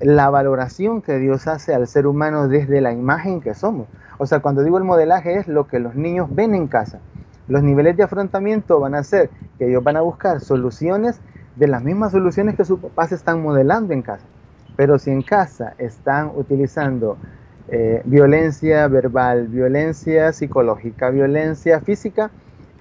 la 0.00 0.30
valoración 0.30 1.02
que 1.02 1.18
Dios 1.18 1.46
hace 1.46 1.74
al 1.74 1.86
ser 1.86 2.06
humano 2.06 2.48
desde 2.48 2.80
la 2.80 2.92
imagen 2.92 3.40
que 3.40 3.54
somos. 3.54 3.86
O 4.18 4.26
sea, 4.26 4.40
cuando 4.40 4.62
digo 4.62 4.78
el 4.78 4.84
modelaje 4.84 5.36
es 5.38 5.48
lo 5.48 5.66
que 5.66 5.78
los 5.78 5.94
niños 5.94 6.28
ven 6.34 6.54
en 6.54 6.66
casa. 6.68 7.00
Los 7.48 7.62
niveles 7.62 7.96
de 7.96 8.04
afrontamiento 8.04 8.80
van 8.80 8.94
a 8.94 9.02
ser 9.02 9.30
que 9.58 9.68
ellos 9.68 9.82
van 9.82 9.96
a 9.96 10.00
buscar 10.00 10.40
soluciones 10.40 11.20
de 11.56 11.66
las 11.68 11.82
mismas 11.82 12.12
soluciones 12.12 12.56
que 12.56 12.64
sus 12.64 12.80
papás 12.80 13.12
están 13.12 13.42
modelando 13.42 13.92
en 13.92 14.02
casa. 14.02 14.24
Pero 14.76 14.98
si 14.98 15.10
en 15.10 15.22
casa 15.22 15.74
están 15.78 16.30
utilizando 16.34 17.16
eh, 17.68 18.02
violencia 18.04 18.88
verbal, 18.88 19.48
violencia 19.48 20.32
psicológica, 20.32 21.10
violencia 21.10 21.80
física, 21.80 22.30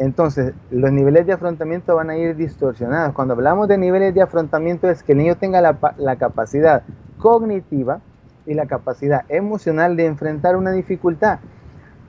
Entonces, 0.02 0.56
los 0.72 0.92
niveles 0.92 1.28
de 1.28 1.34
afrontamiento 1.34 1.96
van 1.96 2.10
a 2.10 2.18
ir 2.18 2.36
distorsionados. 2.36 3.14
Cuando 3.14 3.36
hablamos 3.36 3.68
de 3.68 3.78
niveles 3.78 4.16
de 4.16 4.24
afrontamiento 4.24 4.90
es 4.90 5.04
que 5.04 5.12
el 5.12 5.20
niño 5.20 5.36
tenga 5.36 5.62
la, 5.62 6.16
capacidad 6.16 6.82
cognitiva 7.20 8.00
y 8.48 8.56
la 8.56 8.66
capacidad 8.66 9.26
emocional 9.30 9.96
de 9.96 10.08
enfrentar 10.08 10.56
una 10.56 10.72
dificultad. 10.72 11.38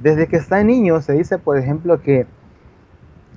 Desde 0.01 0.27
que 0.27 0.37
está 0.37 0.65
niño 0.65 1.03
se 1.03 1.13
dice, 1.13 1.37
por 1.37 1.59
ejemplo, 1.59 2.01
que, 2.01 2.27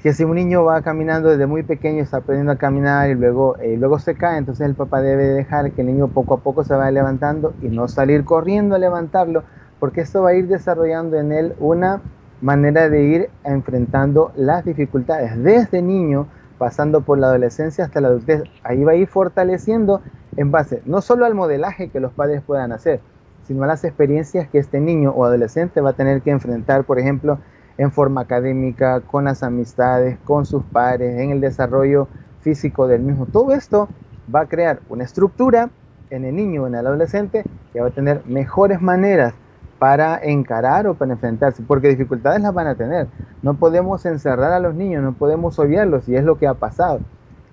que 0.01 0.13
si 0.13 0.24
un 0.24 0.35
niño 0.35 0.63
va 0.63 0.81
caminando 0.83 1.31
desde 1.31 1.47
muy 1.47 1.63
pequeño, 1.63 2.01
está 2.01 2.19
aprendiendo 2.19 2.53
a 2.53 2.57
caminar 2.57 3.09
y 3.09 3.15
luego, 3.15 3.57
eh, 3.57 3.75
luego 3.77 4.00
se 4.00 4.15
cae, 4.15 4.38
entonces 4.38 4.65
el 4.65 4.75
papá 4.75 5.01
debe 5.01 5.25
dejar 5.25 5.74
que 5.74 5.81
el 5.81 5.88
niño 5.88 6.07
poco 6.07 6.35
a 6.35 6.39
poco 6.39 6.63
se 6.63 6.74
vaya 6.74 6.91
levantando 6.91 7.53
y 7.62 7.67
no 7.67 7.89
salir 7.89 8.24
corriendo 8.24 8.75
a 8.75 8.79
levantarlo, 8.79 9.43
porque 9.81 10.00
esto 10.00 10.21
va 10.21 10.29
a 10.29 10.35
ir 10.35 10.47
desarrollando 10.47 11.17
en 11.17 11.33
él 11.33 11.55
una 11.59 12.01
manera 12.45 12.89
de 12.89 13.03
ir 13.03 13.29
enfrentando 13.43 14.31
las 14.35 14.63
dificultades 14.63 15.35
desde 15.41 15.81
niño, 15.81 16.27
pasando 16.59 17.01
por 17.01 17.17
la 17.17 17.27
adolescencia 17.27 17.85
hasta 17.85 18.01
la 18.01 18.09
adultez. 18.09 18.43
Ahí 18.61 18.83
va 18.83 18.91
a 18.91 18.95
ir 18.95 19.07
fortaleciendo 19.07 20.01
en 20.37 20.51
base 20.51 20.83
no 20.85 21.01
solo 21.01 21.25
al 21.25 21.33
modelaje 21.33 21.89
que 21.89 21.99
los 21.99 22.13
padres 22.13 22.43
puedan 22.45 22.71
hacer, 22.71 22.99
sino 23.47 23.63
a 23.63 23.67
las 23.67 23.83
experiencias 23.83 24.47
que 24.47 24.59
este 24.59 24.79
niño 24.79 25.09
o 25.09 25.25
adolescente 25.25 25.81
va 25.81 25.89
a 25.89 25.93
tener 25.93 26.21
que 26.21 26.29
enfrentar, 26.29 26.83
por 26.83 26.99
ejemplo, 26.99 27.39
en 27.79 27.91
forma 27.91 28.21
académica, 28.21 29.01
con 29.01 29.25
las 29.25 29.41
amistades, 29.41 30.19
con 30.23 30.45
sus 30.45 30.63
padres, 30.65 31.19
en 31.19 31.31
el 31.31 31.41
desarrollo 31.41 32.07
físico 32.41 32.87
del 32.87 33.01
mismo. 33.01 33.25
Todo 33.25 33.53
esto 33.53 33.89
va 34.33 34.41
a 34.41 34.45
crear 34.45 34.81
una 34.87 35.03
estructura 35.03 35.71
en 36.11 36.25
el 36.25 36.35
niño 36.35 36.63
o 36.63 36.67
en 36.67 36.75
el 36.75 36.85
adolescente 36.85 37.43
que 37.73 37.81
va 37.81 37.87
a 37.87 37.91
tener 37.91 38.21
mejores 38.27 38.83
maneras 38.83 39.33
para 39.86 40.18
encarar 40.24 40.88
o 40.88 40.96
para 40.96 41.13
enfrentarse, 41.13 41.62
porque 41.62 41.89
dificultades 41.89 42.42
las 42.42 42.51
van 42.51 42.65
a 42.65 42.74
tener. 42.74 43.06
No 43.44 43.54
podemos 43.54 44.04
encerrar 44.08 44.51
a 44.51 44.60
los 44.60 44.74
niños, 44.74 45.04
no 45.04 45.13
podemos 45.13 45.60
obviarlos, 45.60 46.10
y 46.10 46.15
es 46.15 46.24
lo 46.24 46.39
que 46.39 46.48
ha 46.48 46.56
pasado, 46.56 47.01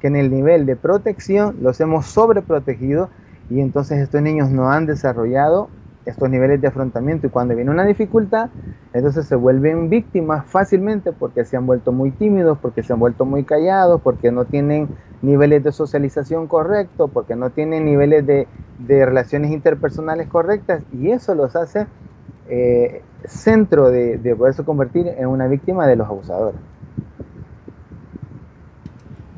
que 0.00 0.06
en 0.06 0.16
el 0.16 0.30
nivel 0.30 0.64
de 0.64 0.74
protección 0.74 1.58
los 1.60 1.78
hemos 1.82 2.06
sobreprotegido 2.06 3.10
y 3.50 3.60
entonces 3.60 3.98
estos 3.98 4.22
niños 4.22 4.50
no 4.50 4.70
han 4.70 4.86
desarrollado 4.86 5.68
estos 6.06 6.30
niveles 6.30 6.58
de 6.62 6.68
afrontamiento 6.68 7.26
y 7.26 7.30
cuando 7.30 7.54
viene 7.54 7.70
una 7.70 7.84
dificultad, 7.84 8.48
entonces 8.94 9.26
se 9.26 9.36
vuelven 9.36 9.90
víctimas 9.90 10.46
fácilmente 10.46 11.12
porque 11.12 11.44
se 11.44 11.58
han 11.58 11.66
vuelto 11.66 11.92
muy 11.92 12.12
tímidos, 12.12 12.56
porque 12.62 12.82
se 12.82 12.94
han 12.94 12.98
vuelto 12.98 13.26
muy 13.26 13.44
callados, 13.44 14.00
porque 14.00 14.32
no 14.32 14.46
tienen 14.46 14.88
niveles 15.20 15.62
de 15.64 15.70
socialización 15.70 16.46
correctos, 16.46 17.10
porque 17.12 17.36
no 17.36 17.50
tienen 17.50 17.84
niveles 17.84 18.26
de, 18.26 18.48
de 18.78 19.04
relaciones 19.04 19.50
interpersonales 19.50 20.28
correctas 20.28 20.82
y 20.94 21.10
eso 21.10 21.34
los 21.34 21.54
hace 21.56 21.86
eh, 22.48 23.02
centro 23.24 23.90
de, 23.90 24.18
de 24.18 24.36
poderse 24.36 24.64
convertir 24.64 25.08
en 25.08 25.26
una 25.28 25.46
víctima 25.46 25.86
de 25.86 25.96
los 25.96 26.08
abusadores. 26.08 26.60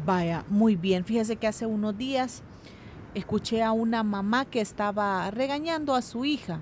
Vaya, 0.04 0.44
muy 0.48 0.76
bien. 0.76 1.04
Fíjese 1.04 1.36
que 1.36 1.46
hace 1.46 1.66
unos 1.66 1.96
días 1.96 2.42
escuché 3.14 3.62
a 3.62 3.72
una 3.72 4.02
mamá 4.02 4.44
que 4.44 4.60
estaba 4.60 5.30
regañando 5.30 5.94
a 5.94 6.02
su 6.02 6.24
hija. 6.24 6.60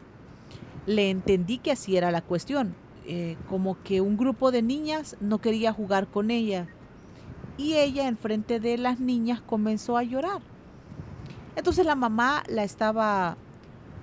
Le 0.86 1.10
entendí 1.10 1.58
que 1.58 1.72
así 1.72 1.96
era 1.96 2.10
la 2.10 2.22
cuestión, 2.22 2.74
eh, 3.06 3.36
como 3.48 3.80
que 3.82 4.00
un 4.00 4.16
grupo 4.16 4.50
de 4.50 4.62
niñas 4.62 5.16
no 5.20 5.38
quería 5.38 5.72
jugar 5.72 6.06
con 6.06 6.30
ella 6.30 6.66
y 7.56 7.74
ella 7.74 8.08
enfrente 8.08 8.60
de 8.60 8.78
las 8.78 9.00
niñas 9.00 9.40
comenzó 9.40 9.96
a 9.96 10.02
llorar. 10.02 10.40
Entonces 11.56 11.84
la 11.84 11.94
mamá 11.94 12.42
la 12.48 12.64
estaba 12.64 13.36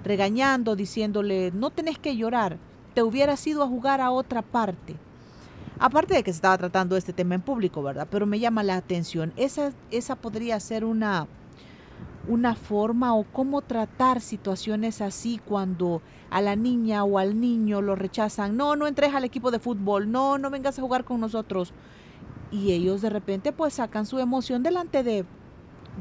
regañando, 0.04 0.76
diciéndole, 0.76 1.52
no 1.54 1.70
tenés 1.70 1.98
que 1.98 2.16
llorar, 2.16 2.58
te 2.94 3.04
hubieras 3.04 3.46
ido 3.48 3.64
a 3.64 3.68
jugar 3.68 4.02
a 4.02 4.12
otra 4.12 4.42
parte. 4.42 4.96
Aparte 5.80 6.14
de 6.14 6.24
que 6.24 6.32
se 6.32 6.38
estaba 6.38 6.58
tratando 6.58 6.98
este 6.98 7.14
tema 7.14 7.36
en 7.36 7.42
público, 7.42 7.82
¿verdad? 7.82 8.08
Pero 8.12 8.26
me 8.26 8.40
llama 8.40 8.64
la 8.64 8.76
atención. 8.76 9.32
Esa, 9.38 9.72
esa 9.92 10.18
podría 10.18 10.60
ser 10.60 10.84
una, 10.84 11.28
una 12.28 12.56
forma 12.56 13.16
o 13.16 13.24
cómo 13.24 13.62
tratar 13.62 14.20
situaciones 14.20 15.00
así 15.00 15.40
cuando 15.46 16.02
a 16.30 16.42
la 16.42 16.58
niña 16.58 17.06
o 17.06 17.18
al 17.18 17.40
niño 17.40 17.82
lo 17.82 17.96
rechazan. 17.96 18.58
No, 18.58 18.76
no 18.76 18.88
entres 18.88 19.14
al 19.16 19.24
equipo 19.24 19.52
de 19.52 19.60
fútbol. 19.60 20.12
No, 20.12 20.38
no 20.38 20.50
vengas 20.50 20.78
a 20.78 20.82
jugar 20.82 21.06
con 21.06 21.22
nosotros. 21.22 21.74
Y 22.52 22.74
ellos 22.74 23.02
de 23.02 23.10
repente 23.10 23.54
pues 23.54 23.76
sacan 23.76 24.06
su 24.06 24.20
emoción 24.20 24.64
delante 24.64 25.02
de, 25.04 25.24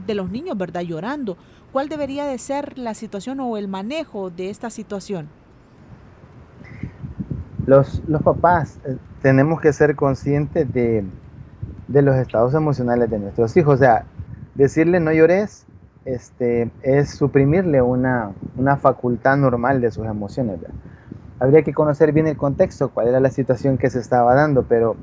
de 0.07 0.15
los 0.15 0.29
niños, 0.29 0.59
¿verdad? 0.59 0.81
Llorando. 0.81 1.37
¿Cuál 1.73 1.89
debería 1.89 2.25
de 2.25 2.39
ser 2.39 2.79
la 2.79 2.95
situación 2.95 3.41
o 3.41 3.57
el 3.59 3.69
manejo 3.69 4.31
de 4.31 4.49
esta 4.49 4.71
situación? 4.71 5.29
Los, 7.67 8.03
los 8.09 8.23
papás 8.23 8.79
eh, 8.87 8.97
tenemos 9.21 9.61
que 9.61 9.75
ser 9.75 9.95
conscientes 9.95 10.73
de, 10.73 11.05
de, 11.89 12.03
los 12.03 12.17
estados 12.17 12.55
emocionales 12.55 13.11
de 13.11 13.19
nuestros 13.19 13.55
hijos. 13.59 13.75
O 13.75 13.77
sea, 13.77 14.07
decirle 14.55 14.99
no 15.01 15.13
llores 15.13 15.67
este, 16.07 16.71
es 16.83 17.11
suprimirle 17.11 17.83
una, 17.83 18.33
una 18.57 18.79
facultad 18.79 19.37
normal 19.37 19.83
de 19.83 19.91
sus 19.91 20.07
emociones. 20.07 20.61
Habría 21.39 21.63
que 21.63 21.75
conocer 21.75 22.13
bien 22.13 22.27
el 22.27 22.39
contexto, 22.39 22.89
cuál 22.89 23.09
era 23.09 23.21
la 23.21 23.31
situación 23.31 23.77
que 23.77 23.91
se 23.91 23.99
estaba 23.99 24.35
dando, 24.35 24.63
pero 24.63 24.97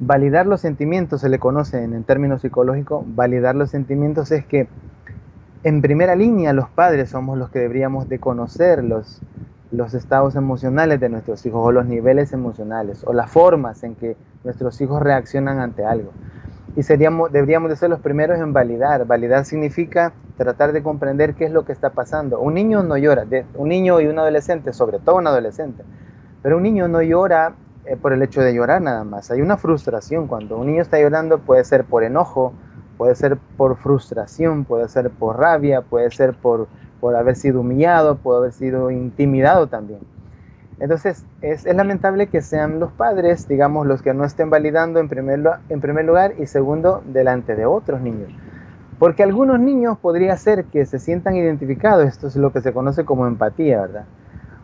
validar 0.00 0.46
los 0.46 0.60
sentimientos 0.60 1.20
se 1.20 1.28
le 1.28 1.38
conoce 1.38 1.84
en 1.84 2.02
términos 2.02 2.40
psicológicos. 2.40 3.04
Validar 3.14 3.54
los 3.54 3.70
sentimientos 3.70 4.32
es 4.32 4.44
que 4.44 4.66
en 5.64 5.80
primera 5.80 6.14
línea 6.14 6.52
los 6.52 6.68
padres 6.68 7.08
somos 7.08 7.38
los 7.38 7.48
que 7.48 7.58
deberíamos 7.58 8.06
de 8.10 8.18
conocer 8.18 8.84
los, 8.84 9.20
estados 9.94 10.36
emocionales 10.36 11.00
de 11.00 11.08
nuestros 11.08 11.44
hijos 11.46 11.66
o 11.66 11.72
los 11.72 11.86
niveles 11.86 12.34
emocionales 12.34 13.02
o 13.06 13.14
las 13.14 13.30
formas 13.30 13.82
en 13.82 13.94
que 13.94 14.14
nuestros 14.44 14.80
hijos 14.82 15.02
reaccionan 15.02 15.58
ante 15.58 15.84
algo. 15.84 16.12
Y 16.76 16.82
seríamos, 16.82 17.32
deberíamos 17.32 17.70
de 17.70 17.76
ser 17.76 17.88
los 17.88 18.00
primeros 18.00 18.38
en 18.38 18.52
validar. 18.52 19.06
Validar 19.06 19.46
significa 19.46 20.12
tratar 20.36 20.72
de 20.72 20.82
comprender 20.82 21.34
qué 21.34 21.46
es 21.46 21.50
lo 21.50 21.64
que 21.64 21.72
está 21.72 21.90
pasando. 21.90 22.40
Un 22.40 22.54
niño 22.54 22.82
no 22.82 22.98
llora, 22.98 23.24
un 23.56 23.68
niño 23.70 24.00
y 24.00 24.06
un 24.06 24.18
adolescente, 24.18 24.72
sobre 24.74 24.98
todo 24.98 25.16
un 25.16 25.26
adolescente, 25.26 25.82
pero 26.42 26.58
un 26.58 26.62
niño 26.62 26.88
no 26.88 27.00
llora 27.00 27.54
eh, 27.86 27.96
por 27.96 28.12
el 28.12 28.22
hecho 28.22 28.42
de 28.42 28.54
llorar 28.54 28.82
nada 28.82 29.02
más. 29.04 29.30
Hay 29.30 29.40
una 29.40 29.56
frustración. 29.56 30.26
Cuando 30.26 30.58
un 30.58 30.66
niño 30.66 30.82
está 30.82 31.00
llorando 31.00 31.38
puede 31.38 31.64
ser 31.64 31.84
por 31.84 32.04
enojo, 32.04 32.52
Puede 32.96 33.14
ser 33.14 33.36
por 33.56 33.76
frustración, 33.76 34.64
puede 34.64 34.88
ser 34.88 35.10
por 35.10 35.38
rabia, 35.38 35.82
puede 35.82 36.10
ser 36.10 36.34
por, 36.34 36.68
por 37.00 37.16
haber 37.16 37.36
sido 37.36 37.60
humillado, 37.60 38.16
puede 38.16 38.38
haber 38.38 38.52
sido 38.52 38.90
intimidado 38.90 39.66
también. 39.66 40.00
Entonces, 40.80 41.24
es, 41.40 41.66
es, 41.66 41.76
lamentable 41.76 42.26
que 42.26 42.40
sean 42.40 42.80
los 42.80 42.90
padres, 42.92 43.46
digamos, 43.46 43.86
los 43.86 44.02
que 44.02 44.12
no 44.12 44.24
estén 44.24 44.50
validando 44.50 44.98
en 45.00 45.08
primer, 45.08 45.40
en 45.68 45.80
primer 45.80 46.04
lugar 46.04 46.34
y 46.38 46.46
segundo, 46.46 47.02
delante 47.06 47.54
de 47.54 47.66
otros 47.66 48.00
niños. 48.00 48.30
Porque 48.98 49.22
algunos 49.22 49.60
niños 49.60 49.98
podría 49.98 50.36
ser 50.36 50.64
que 50.64 50.86
se 50.86 50.98
sientan 50.98 51.36
identificados, 51.36 52.06
esto 52.06 52.26
es 52.26 52.36
lo 52.36 52.52
que 52.52 52.60
se 52.60 52.72
conoce 52.72 53.04
como 53.04 53.26
empatía, 53.26 53.82
¿verdad? 53.82 54.04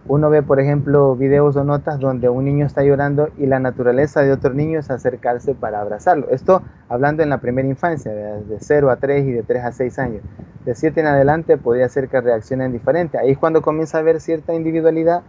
Uno 0.07 0.31
ve, 0.31 0.43
por 0.43 0.61
ejemplo, 0.61 1.15
videos 1.15 1.57
o 1.57 1.65
notas 1.65 2.01
donde 2.01 2.29
un 2.29 2.45
niño 2.45 2.67
está 2.67 2.83
llorando 2.83 3.29
y 3.37 3.47
la 3.47 3.61
naturaleza 3.61 4.23
de 4.23 4.33
otro 4.33 4.55
niño 4.55 4.79
es 4.79 4.91
acercarse 4.91 5.55
para 5.55 5.81
abrazarlo. 5.81 6.29
Esto 6.31 6.63
hablando 6.89 7.23
en 7.23 7.29
la 7.29 7.39
primera 7.39 7.69
infancia, 7.69 8.13
de 8.13 8.57
0 8.59 8.91
a 8.91 8.97
3 8.97 9.27
y 9.27 9.33
de 9.33 9.43
3 9.43 9.65
a 9.65 9.73
6 9.73 9.99
años. 9.99 10.23
De 10.65 10.75
7 10.75 11.01
en 11.01 11.07
adelante 11.07 11.57
podría 11.59 11.89
ser 11.89 12.09
que 12.09 12.21
reaccionen 12.21 12.73
diferente. 12.73 13.19
Ahí 13.19 13.31
es 13.31 13.39
cuando 13.39 13.63
comienza 13.63 13.99
a 13.99 14.01
haber 14.01 14.21
cierta 14.21 14.55
individualidad 14.55 15.23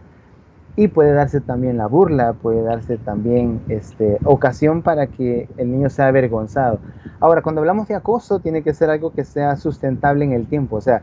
y 0.75 0.87
puede 0.87 1.11
darse 1.13 1.41
también 1.41 1.77
la 1.77 1.87
burla, 1.87 2.33
puede 2.33 2.63
darse 2.63 2.97
también 2.97 3.61
este, 3.67 4.19
ocasión 4.23 4.81
para 4.81 5.07
que 5.07 5.49
el 5.57 5.71
niño 5.71 5.89
sea 5.89 6.07
avergonzado. 6.07 6.79
Ahora, 7.19 7.41
cuando 7.41 7.61
hablamos 7.61 7.87
de 7.87 7.95
acoso, 7.95 8.39
tiene 8.39 8.63
que 8.63 8.73
ser 8.73 8.89
algo 8.89 9.11
que 9.11 9.25
sea 9.25 9.57
sustentable 9.57 10.25
en 10.25 10.31
el 10.31 10.47
tiempo. 10.47 10.77
O 10.77 10.81
sea, 10.81 11.01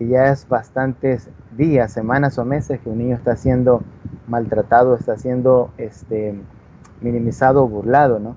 que 0.00 0.08
ya 0.08 0.32
es 0.32 0.48
bastantes 0.48 1.28
días, 1.58 1.92
semanas 1.92 2.38
o 2.38 2.44
meses 2.46 2.80
que 2.80 2.88
un 2.88 2.96
niño 2.96 3.14
está 3.14 3.36
siendo 3.36 3.82
maltratado, 4.28 4.94
está 4.94 5.18
siendo 5.18 5.72
este, 5.76 6.40
minimizado 7.02 7.64
o 7.64 7.68
burlado, 7.68 8.18
¿no? 8.18 8.34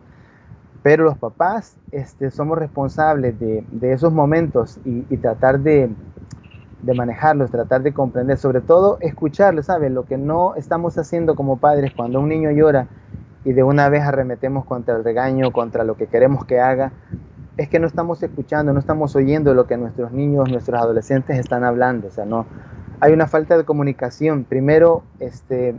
Pero 0.82 1.06
los 1.06 1.18
papás 1.18 1.78
este, 1.94 2.32
somos 2.32 2.58
responsables 2.58 3.40
de, 3.40 3.64
esos 3.94 4.12
momentos 4.12 4.78
y, 4.84 5.04
tratar 5.16 5.62
de, 5.62 5.90
de, 6.82 6.94
manejarlos, 6.94 7.50
tratar 7.50 7.82
de 7.82 7.94
comprender, 7.94 8.38
sobre 8.38 8.60
todo 8.60 8.98
escucharlos, 9.00 9.68
¿sabes? 9.68 9.90
Lo 9.90 10.04
que 10.04 10.18
no 10.18 10.56
estamos 10.56 10.98
haciendo 10.98 11.34
como 11.34 11.60
padres 11.60 11.94
cuando 11.96 12.20
un 12.20 12.28
niño 12.28 12.52
llora 12.52 12.88
y 13.46 13.54
de 13.54 13.64
una 13.64 13.88
vez 13.88 14.04
arremetemos 14.04 14.66
contra 14.66 14.98
el 14.98 15.06
regaño, 15.06 15.54
contra 15.54 15.86
lo 15.86 15.96
que 15.96 16.08
queremos 16.08 16.44
que 16.44 16.60
haga, 16.60 16.92
es 17.58 17.70
que 17.70 17.80
no 17.80 17.88
estamos 17.88 18.22
escuchando, 18.24 18.74
no 18.74 18.80
estamos 18.80 19.16
oyendo 19.16 19.54
lo 19.54 19.68
que 19.68 19.78
nuestros 19.78 20.12
niños, 20.12 20.50
nuestros 20.50 20.80
adolescentes 20.82 21.38
están 21.38 21.64
hablando. 21.64 22.08
O 22.08 22.12
sea, 22.12 22.26
no, 22.26 22.46
hay 23.00 23.14
una 23.14 23.28
falta 23.28 23.58
de 23.58 23.64
comunicación, 23.64 24.44
primero, 24.44 25.04
este, 25.20 25.76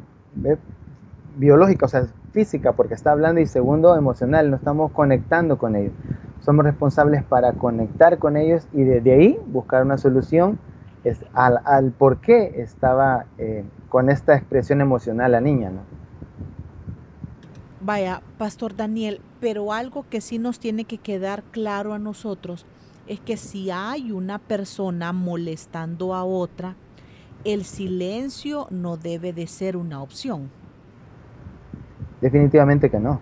biológica, 1.37 1.87
o 1.87 1.88
sea, 1.88 2.07
física, 2.33 2.73
porque 2.73 2.95
está 2.95 3.12
hablando, 3.12 3.40
y 3.40 3.47
segundo, 3.47 3.97
emocional, 3.97 4.50
no 4.50 4.57
estamos 4.57 4.93
conectando 4.93 5.59
con 5.59 5.75
ellos. 5.75 5.93
Somos 6.40 6.64
responsables 6.64 7.25
para 7.25 7.52
conectar 7.54 8.19
con 8.19 8.37
ellos 8.37 8.69
y 8.73 8.85
desde 8.85 9.12
ahí 9.12 9.40
buscar 9.47 9.83
una 9.83 9.99
solución 9.99 10.59
al, 11.33 11.61
al, 11.64 11.90
por 11.93 12.19
qué 12.19 12.62
estaba 12.62 13.26
eh, 13.38 13.64
con 13.88 14.11
esta 14.11 14.35
expresión 14.37 14.81
emocional 14.81 15.33
la 15.33 15.40
niña, 15.40 15.71
¿no? 15.71 16.03
Vaya, 17.85 18.23
Pastor 18.38 18.75
Daniel, 18.75 19.21
pero 19.41 19.71
algo 19.71 20.07
que 20.09 20.23
sí 20.23 20.38
nos 20.38 20.59
tiene 20.59 20.87
que 20.87 20.97
quedar 20.97 21.43
claro 21.43 21.93
a 21.93 21.99
nosotros 21.99 22.64
es 23.07 23.21
que 23.21 23.37
si 23.37 23.71
hay 23.71 24.11
una 24.11 24.38
persona 24.38 25.12
molestando 25.12 26.14
a 26.14 26.25
otra, 26.25 26.76
el 27.45 27.64
silencio 27.64 28.69
no 28.71 28.97
debe 28.97 29.35
de 29.35 29.47
ser 29.47 29.76
una 29.76 30.00
opción. 30.00 30.49
Definitivamente 32.23 32.88
que 32.88 32.99
no. 32.99 33.21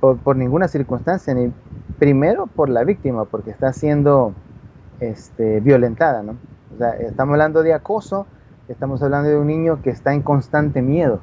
Por, 0.00 0.36
ninguna 0.36 0.68
circunstancia, 0.68 1.32
ni 1.32 1.50
primero 1.98 2.48
por 2.48 2.68
la 2.68 2.84
víctima, 2.84 3.24
porque 3.24 3.52
está 3.52 3.72
siendo 3.72 4.34
este, 5.00 5.60
violentada, 5.60 6.22
¿no? 6.22 6.36
O 6.74 6.76
sea, 6.76 6.90
estamos 6.90 7.32
hablando 7.32 7.62
de 7.62 7.72
acoso, 7.72 8.26
estamos 8.68 9.02
hablando 9.02 9.30
de 9.30 9.36
un 9.38 9.46
niño 9.46 9.80
que 9.80 9.88
está 9.88 10.12
en 10.12 10.20
constante 10.20 10.82
miedo, 10.82 11.20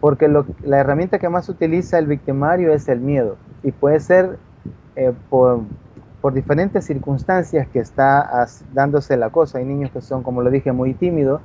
porque 0.00 0.28
la 0.28 0.78
herramienta 0.78 1.18
que 1.18 1.28
más 1.28 1.48
utiliza 1.48 1.98
el 1.98 2.06
victimario 2.06 2.72
es 2.72 2.88
el 2.88 3.00
miedo, 3.00 3.36
y 3.62 3.72
puede 3.72 4.00
ser 4.00 4.38
eh, 4.96 5.12
por, 5.28 5.60
por 6.20 6.32
diferentes 6.34 6.84
circunstancias 6.84 7.66
que 7.68 7.78
está 7.78 8.46
dándose 8.72 9.14
el 9.14 9.22
acoso. 9.22 9.58
Hay 9.58 9.64
niños 9.64 9.90
que 9.90 10.00
son, 10.00 10.22
como 10.22 10.42
lo 10.42 10.50
dije, 10.50 10.72
muy 10.72 10.94
tímidos 10.94 11.40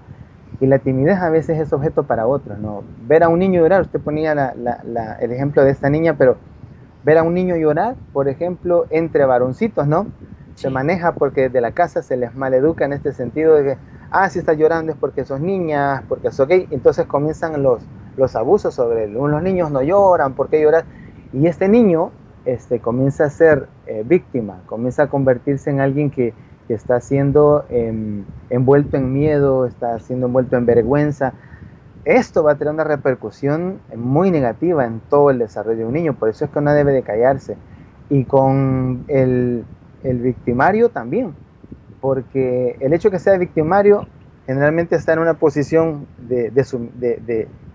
y 0.60 0.68
la 0.68 0.80
timidez 0.80 1.20
a 1.20 1.30
veces 1.30 1.60
es 1.60 1.74
objeto 1.74 2.04
para 2.04 2.28
otros. 2.28 2.58
¿no? 2.60 2.84
Ver 3.08 3.24
a 3.24 3.30
un 3.30 3.40
niño 3.40 3.62
llorar, 3.62 3.82
usted 3.82 4.00
ponía 4.00 4.32
el 4.34 5.32
ejemplo 5.32 5.64
de 5.64 5.72
esta 5.72 5.90
niña, 5.90 6.16
pero 6.18 6.38
ver 7.04 7.18
a 7.18 7.24
un 7.24 7.34
niño 7.34 7.56
llorar, 7.56 7.96
por 8.14 8.28
ejemplo, 8.28 8.86
entre 8.90 9.26
varoncitos, 9.26 9.88
¿no? 9.88 10.08
Se 10.56 10.70
maneja 10.70 11.14
porque 11.14 11.50
de 11.50 11.62
la 11.62 11.72
casa 11.72 12.02
se 12.02 12.18
les 12.18 12.34
maleduca 12.34 12.86
en 12.86 12.94
este 12.94 13.12
sentido 13.12 13.56
de 13.56 13.64
que, 13.64 13.78
ah, 14.10 14.30
si 14.30 14.40
estás 14.40 14.58
llorando 14.58 14.94
es 14.94 14.98
porque 14.98 15.26
sos 15.26 15.42
niña, 15.42 16.04
porque 16.08 16.32
sos 16.32 16.48
gay. 16.48 16.68
Entonces 16.72 17.06
comienzan 17.06 17.62
los, 17.62 17.86
los 18.18 18.36
abusos 18.36 18.74
sobre. 18.74 19.08
Los 19.08 19.44
niños 19.44 19.72
no 19.72 19.82
lloran, 19.82 20.34
¿por 20.34 20.50
qué 20.50 20.62
lloras? 20.62 20.86
Y 21.34 21.48
este 21.48 21.68
niño 21.68 22.12
este, 22.46 22.80
comienza 22.80 23.26
a 23.26 23.30
ser 23.30 23.68
eh, 23.88 24.04
víctima, 24.06 24.62
comienza 24.68 25.04
a 25.04 25.08
convertirse 25.08 25.70
en 25.70 25.82
alguien 25.82 26.10
que, 26.10 26.34
está 26.68 27.00
siendo 27.00 27.64
em, 27.70 28.24
envuelto 28.50 28.98
en 28.98 29.14
miedo, 29.14 29.68
está 29.68 30.00
siendo 30.00 30.26
envuelto 30.26 30.56
en 30.56 30.66
vergüenza. 30.66 31.34
Esto 32.06 32.44
va 32.44 32.54
a 32.54 32.56
tener 32.56 32.74
una 32.74 32.84
repercusión 32.84 33.82
muy 33.96 34.32
negativa 34.32 34.84
en 34.86 35.00
todo 35.00 35.30
el 35.30 35.38
desarrollo 35.38 35.78
de 35.78 35.86
un 35.86 35.94
niño, 35.94 36.14
por 36.14 36.30
eso 36.30 36.46
es 36.46 36.50
que 36.50 36.58
uno 36.58 36.74
debe 36.74 36.92
de 36.92 37.04
callarse. 37.04 37.56
Y 38.10 38.26
con 38.26 39.06
el, 39.08 39.64
victimario 40.04 40.90
también, 40.90 41.36
porque 42.02 42.78
el 42.80 42.94
hecho 42.94 43.12
que 43.12 43.20
sea 43.20 43.38
victimario 43.38 44.08
generalmente 44.48 44.96
está 44.96 45.14
en 45.14 45.20
una 45.20 45.36
posición 45.36 46.08
de, 46.18 46.52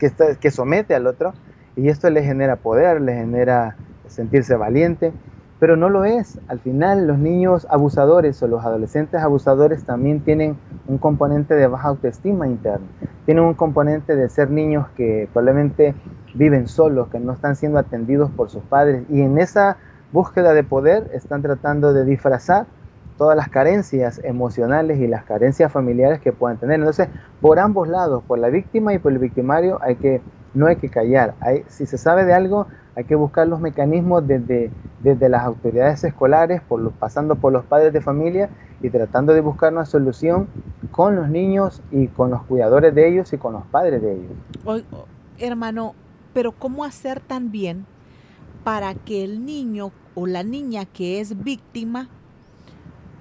que, 0.01 0.51
somete 0.51 0.95
al 0.95 1.07
otro 1.07 1.35
y 1.77 1.89
esto 1.89 2.11
le 2.11 2.23
genera 2.23 2.57
poder, 2.57 3.01
le 3.01 3.15
genera 3.15 3.77
sentirse 4.09 4.57
valiente, 4.57 5.13
pero 5.61 5.77
no 5.77 5.89
lo 5.89 6.05
es. 6.05 6.41
Al 6.49 6.59
final 6.59 7.07
los 7.07 7.19
niños 7.19 7.67
abusadores 7.71 8.43
o 8.43 8.49
los 8.49 8.65
adolescentes 8.65 9.21
abusadores 9.21 9.85
también 9.85 10.21
tienen 10.21 10.57
un 10.89 10.99
componente 10.99 11.55
de 11.55 11.67
baja 11.67 11.89
autoestima 11.89 12.49
interna, 12.49 12.87
tienen 13.27 13.45
un 13.45 13.55
componente 13.55 14.17
de 14.17 14.29
ser 14.29 14.51
niños 14.51 14.89
que 14.97 15.29
probablemente 15.33 15.95
viven 16.35 16.67
solos, 16.67 17.09
que 17.09 17.21
no 17.21 17.33
están 17.33 17.55
siendo 17.57 17.79
atendidos 17.79 18.31
por 18.31 18.51
sus 18.51 18.63
padres 18.65 19.05
y 19.11 19.21
en 19.21 19.39
esa 19.39 19.77
búsqueda 20.13 20.55
de 20.55 20.65
poder 20.65 21.11
están 21.13 21.43
tratando 21.43 21.93
de 21.93 22.05
disfrazar 22.05 22.67
todas 23.21 23.37
las 23.37 23.51
carencias 23.51 24.19
emocionales 24.25 24.99
y 24.99 25.07
las 25.07 25.25
carencias 25.25 25.71
familiares 25.71 26.21
que 26.21 26.33
puedan 26.33 26.57
tener. 26.57 26.79
Entonces, 26.79 27.09
por 27.43 27.59
ambos 27.59 27.87
lados, 27.87 28.25
por 28.27 28.39
la 28.39 28.49
víctima 28.49 28.95
y 28.95 28.99
por 28.99 29.13
el 29.13 29.19
victimario, 29.19 29.79
hay 29.83 29.97
que, 29.97 30.23
no 30.55 30.67
hay 30.67 30.77
que 30.77 30.89
callar. 30.89 31.35
Hay, 31.41 31.63
si 31.69 31.85
se 31.85 31.99
sabe 31.99 32.25
de 32.25 32.33
algo, 32.33 32.67
hay 32.97 33.05
que 33.05 33.15
buscar 33.17 33.47
los 33.47 33.61
mecanismos 33.61 34.27
desde, 34.27 34.71
desde 35.03 35.29
las 35.29 35.45
autoridades 35.45 36.03
escolares, 36.03 36.63
por 36.63 36.81
los, 36.81 36.95
pasando 36.95 37.35
por 37.35 37.53
los 37.53 37.63
padres 37.67 37.93
de 37.93 38.01
familia 38.01 38.49
y 38.81 38.89
tratando 38.89 39.35
de 39.35 39.43
buscar 39.43 39.71
una 39.71 39.85
solución 39.85 40.49
con 40.91 41.15
los 41.15 41.29
niños 41.29 41.83
y 41.91 42.07
con 42.07 42.31
los 42.31 42.43
cuidadores 42.45 42.95
de 42.95 43.07
ellos 43.07 43.35
y 43.35 43.37
con 43.37 43.53
los 43.53 43.67
padres 43.67 44.01
de 44.01 44.15
ellos. 44.15 44.83
hermano, 45.39 45.95
pero 46.33 46.53
¿cómo 46.53 46.87
hacer 46.87 47.21
también 47.21 47.85
para 48.65 48.95
que 48.95 49.25
el 49.25 49.45
niño 49.45 49.93
o 50.15 50.27
la 50.27 50.43
niña 50.43 50.87
que 50.87 51.21
es 51.21 51.45
víctima 51.45 52.09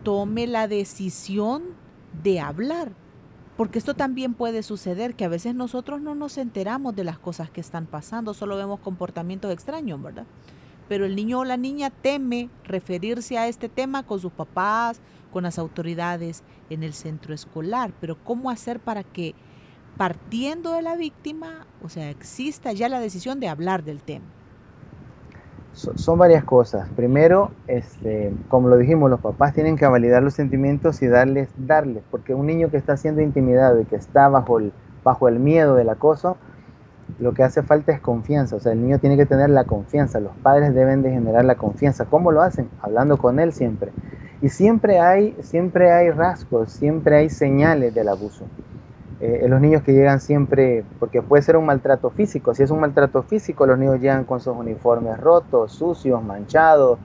tome 0.04 0.48
la 0.48 0.68
decisión 0.68 1.64
de 2.24 2.40
hablar? 2.40 2.92
Porque 3.58 3.78
esto 3.78 3.94
también 3.94 4.34
puede 4.34 4.64
suceder, 4.64 5.16
que 5.16 5.26
a 5.26 5.30
veces 5.30 5.54
nosotros 5.54 6.02
no 6.02 6.16
nos 6.16 6.38
enteramos 6.38 6.96
de 6.96 7.04
las 7.04 7.20
cosas 7.20 7.50
que 7.50 7.60
están 7.60 7.86
pasando, 7.86 8.34
solo 8.34 8.56
vemos 8.56 8.80
comportamientos 8.80 9.52
extraños, 9.52 10.02
¿verdad? 10.02 10.26
Pero 10.88 11.06
el 11.06 11.16
niño 11.16 11.40
o 11.40 11.46
la 11.46 11.58
niña 11.58 11.90
teme 11.90 12.50
referirse 12.64 13.38
a 13.38 13.48
este 13.48 13.68
tema 13.68 14.04
con 14.04 14.20
sus 14.20 14.32
papás, 14.32 15.02
con 15.32 15.44
las 15.44 15.60
autoridades 15.60 16.44
en 16.70 16.84
el 16.84 16.94
centro 16.94 17.34
escolar. 17.34 17.92
Pero 18.00 18.18
¿cómo 18.24 18.50
hacer 18.50 18.80
para 18.80 19.04
que 19.04 19.36
partiendo 19.98 20.72
de 20.72 20.82
la 20.82 20.96
víctima, 20.96 21.68
o 21.84 21.90
sea, 21.90 22.10
exista 22.10 22.72
ya 22.72 22.90
la 22.90 23.00
decisión 23.00 23.40
de 23.40 23.50
hablar 23.50 23.84
del 23.84 24.02
tema? 24.02 24.26
Son 25.74 26.18
varias 26.18 26.44
cosas. 26.44 26.90
Primero, 26.96 27.52
este, 27.68 28.34
como 28.50 28.68
lo 28.68 28.78
dijimos, 28.78 29.10
los 29.10 29.20
papás 29.20 29.54
tienen 29.54 29.78
que 29.78 29.86
validar 29.88 30.24
los 30.24 30.34
sentimientos 30.34 31.02
y 31.02 31.08
darles, 31.08 31.50
darles, 31.58 32.04
porque 32.12 32.34
un 32.34 32.48
niño 32.48 32.70
que 32.70 32.78
está 32.78 32.98
siendo 32.98 33.22
intimidado 33.22 33.80
y 33.80 33.86
que 33.86 33.96
está 33.96 34.28
bajo 34.28 34.60
el, 34.60 34.74
bajo 35.04 35.28
el 35.28 35.40
miedo 35.40 35.76
del 35.76 35.90
acoso, 35.90 36.38
lo 37.20 37.34
que 37.34 37.44
hace 37.44 37.64
falta 37.64 37.92
es 37.92 38.02
confianza. 38.02 38.56
O 38.56 38.60
sea, 38.60 38.74
el 38.74 38.82
niño 38.82 39.00
tiene 39.00 39.18
que 39.18 39.26
tener 39.26 39.50
la 39.50 39.64
confianza. 39.64 40.20
Los 40.20 40.36
padres 40.38 40.74
deben 40.74 41.02
de 41.02 41.12
generar 41.12 41.46
la 41.46 41.56
confianza. 41.56 42.06
¿Cómo 42.06 42.32
lo 42.32 42.42
hacen? 42.42 42.70
Hablando 42.82 43.18
con 43.18 43.40
él 43.40 43.54
siempre. 43.54 43.92
Y 44.42 44.50
siempre 44.50 45.00
hay, 45.00 45.36
siempre 45.42 45.92
hay 45.92 46.12
rasgos, 46.12 46.72
siempre 46.72 47.18
hay 47.18 47.30
señales 47.30 47.94
del 47.94 48.10
abuso 48.10 48.46
eh, 49.22 49.46
los 49.50 49.60
niños 49.60 49.84
que 49.84 49.92
llegan 49.92 50.22
siempre, 50.22 50.86
porque 50.98 51.22
puede 51.22 51.44
ser 51.44 51.58
un 51.58 51.66
maltrato 51.66 52.10
físico, 52.10 52.54
si 52.56 52.64
es 52.64 52.72
un 52.72 52.80
maltrato 52.80 53.22
físico, 53.22 53.66
los 53.66 53.78
niños 53.78 54.00
llegan 54.00 54.24
con 54.24 54.40
sus 54.40 54.56
uniformes 54.56 55.20
rotos, 55.20 55.74
sucios, 55.74 56.24
manchados, 56.24 57.00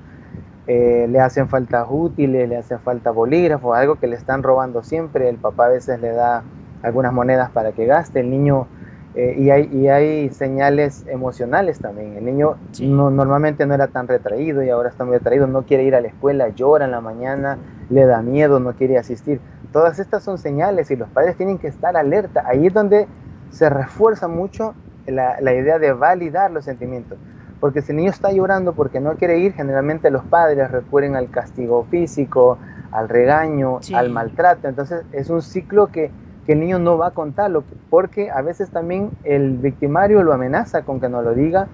eh, 0.68 1.08
le 1.10 1.18
hacen 1.18 1.48
falta 1.48 1.84
útiles, 1.84 2.48
le 2.48 2.56
hacen 2.56 2.78
falta 2.78 3.10
bolígrafos, 3.10 3.76
algo 3.76 3.96
que 3.96 4.06
le 4.06 4.14
están 4.14 4.44
robando 4.44 4.84
siempre, 4.84 5.28
el 5.28 5.38
papá 5.38 5.66
a 5.66 5.70
veces 5.70 6.00
le 6.00 6.12
da 6.12 6.44
algunas 6.82 7.12
monedas 7.12 7.50
para 7.50 7.72
que 7.72 7.84
gaste, 7.84 8.20
el 8.20 8.30
niño, 8.30 8.68
eh, 9.16 9.34
y, 9.36 9.50
hay, 9.50 9.68
y 9.72 9.88
hay 9.88 10.30
señales 10.30 11.04
emocionales 11.08 11.80
también, 11.80 12.16
el 12.16 12.24
niño 12.24 12.56
no, 12.80 13.10
normalmente 13.10 13.66
no 13.66 13.74
era 13.74 13.88
tan 13.88 14.06
retraído 14.06 14.62
y 14.62 14.70
ahora 14.70 14.88
está 14.88 15.04
muy 15.04 15.18
retraído, 15.18 15.48
no 15.48 15.64
quiere 15.64 15.82
ir 15.82 15.96
a 15.96 16.00
la 16.00 16.08
escuela, 16.08 16.48
llora 16.50 16.84
en 16.84 16.92
la 16.92 17.00
mañana, 17.00 17.58
le 17.90 18.06
da 18.06 18.22
miedo, 18.22 18.60
no 18.60 18.72
quiere 18.74 18.98
asistir. 18.98 19.40
Todas 19.74 19.98
estas 19.98 20.22
son 20.22 20.38
señales 20.38 20.92
y 20.92 20.94
los 20.96 21.08
padres 21.08 21.36
tienen 21.36 21.58
que 21.58 21.66
estar 21.66 21.96
alerta. 21.96 22.44
Ahí 22.46 22.68
es 22.68 22.72
donde 22.72 23.08
se 23.50 23.68
refuerza 23.68 24.28
mucho 24.28 24.72
la, 25.04 25.52
idea 25.52 25.80
de 25.80 25.92
validar 25.92 26.52
los 26.52 26.64
sentimientos. 26.64 27.18
Porque 27.58 27.82
si 27.82 27.90
el 27.90 27.96
niño 27.96 28.10
está 28.10 28.30
llorando 28.30 28.74
porque 28.74 29.00
no 29.00 29.16
quiere 29.16 29.40
ir, 29.40 29.52
generalmente 29.52 30.12
los 30.12 30.22
padres 30.26 30.70
recurren 30.70 31.16
al 31.16 31.28
castigo 31.28 31.88
físico, 31.90 32.56
al 32.92 33.08
regaño, 33.08 33.80
al 33.92 34.10
maltrato. 34.10 34.68
Entonces 34.68 35.02
es 35.10 35.28
un 35.28 35.42
ciclo 35.42 35.88
que, 35.88 36.12
que, 36.46 36.52
el 36.52 36.60
niño 36.60 36.78
no 36.78 36.96
va 36.96 37.08
a 37.08 37.10
contarlo, 37.10 37.64
porque 37.90 38.30
a 38.30 38.42
veces 38.42 38.70
también 38.70 39.10
el 39.24 39.56
victimario 39.56 40.22
lo 40.22 40.32
amenaza 40.32 40.82
con 40.82 41.00
que 41.00 41.08
no 41.08 41.20
lo 41.20 41.34
diga 41.34 41.66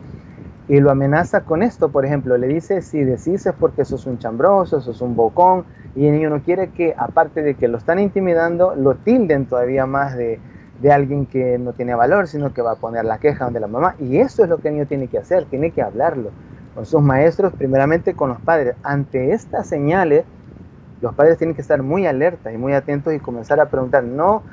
y 0.71 0.79
lo 0.79 0.93
amenaza 0.93 1.41
con 1.41 1.65
esto, 1.65 1.89
por 1.89 2.07
ejemplo, 2.07 2.39
le 2.39 2.47
dice, 2.47 2.81
si 2.81 3.03
decís 3.03 3.45
es 3.45 3.53
porque 3.59 3.85
sos 3.85 4.07
un 4.07 4.19
chambroso, 4.19 4.81
sos 4.81 5.01
un 5.01 5.17
bocón, 5.17 5.65
y 5.97 6.07
el 6.07 6.13
niño 6.13 6.31
no 6.31 6.43
quiere 6.43 6.69
que, 6.71 6.95
aparte 6.97 7.43
de 7.43 7.57
que 7.57 7.67
lo 7.67 7.77
están 7.77 7.99
intimidando, 7.99 8.77
lo 8.77 8.95
tilden 8.95 9.47
todavía 9.47 9.87
más 9.87 10.17
de, 10.17 10.39
de 10.81 10.93
alguien 10.93 11.27
que 11.27 11.59
no 11.59 11.73
tiene 11.73 11.97
valor, 11.97 12.29
sino 12.29 12.55
que 12.55 12.63
va 12.63 12.71
a 12.71 12.77
poner 12.77 13.05
la 13.05 13.19
queja 13.19 13.47
donde 13.47 13.59
la 13.59 13.67
mamá. 13.67 13.97
Y 13.99 14.19
eso 14.19 14.45
es 14.45 14.49
lo 14.49 14.59
que 14.59 14.69
el 14.69 14.75
niño 14.75 14.87
tiene 14.87 15.09
que 15.09 15.19
hacer, 15.19 15.47
tiene 15.47 15.73
que 15.73 15.83
hablarlo 15.83 16.31
con 16.77 16.87
sus 16.87 17.03
maestros, 17.03 17.53
primeramente 17.53 18.15
con 18.15 18.29
los 18.29 18.41
padres. 18.41 18.77
Ante 18.85 19.33
estas 19.33 19.67
señales, 19.67 20.25
los 21.01 21.13
padres 21.17 21.37
tienen 21.37 21.57
que 21.57 21.63
estar 21.63 21.83
muy 21.83 22.07
alertas 22.07 22.55
y 22.55 22.59
muy 22.59 22.75
atentos 22.75 23.13
y 23.13 23.19
comenzar 23.19 23.59
a 23.59 23.71
preguntar, 23.71 24.05
no, 24.05 24.45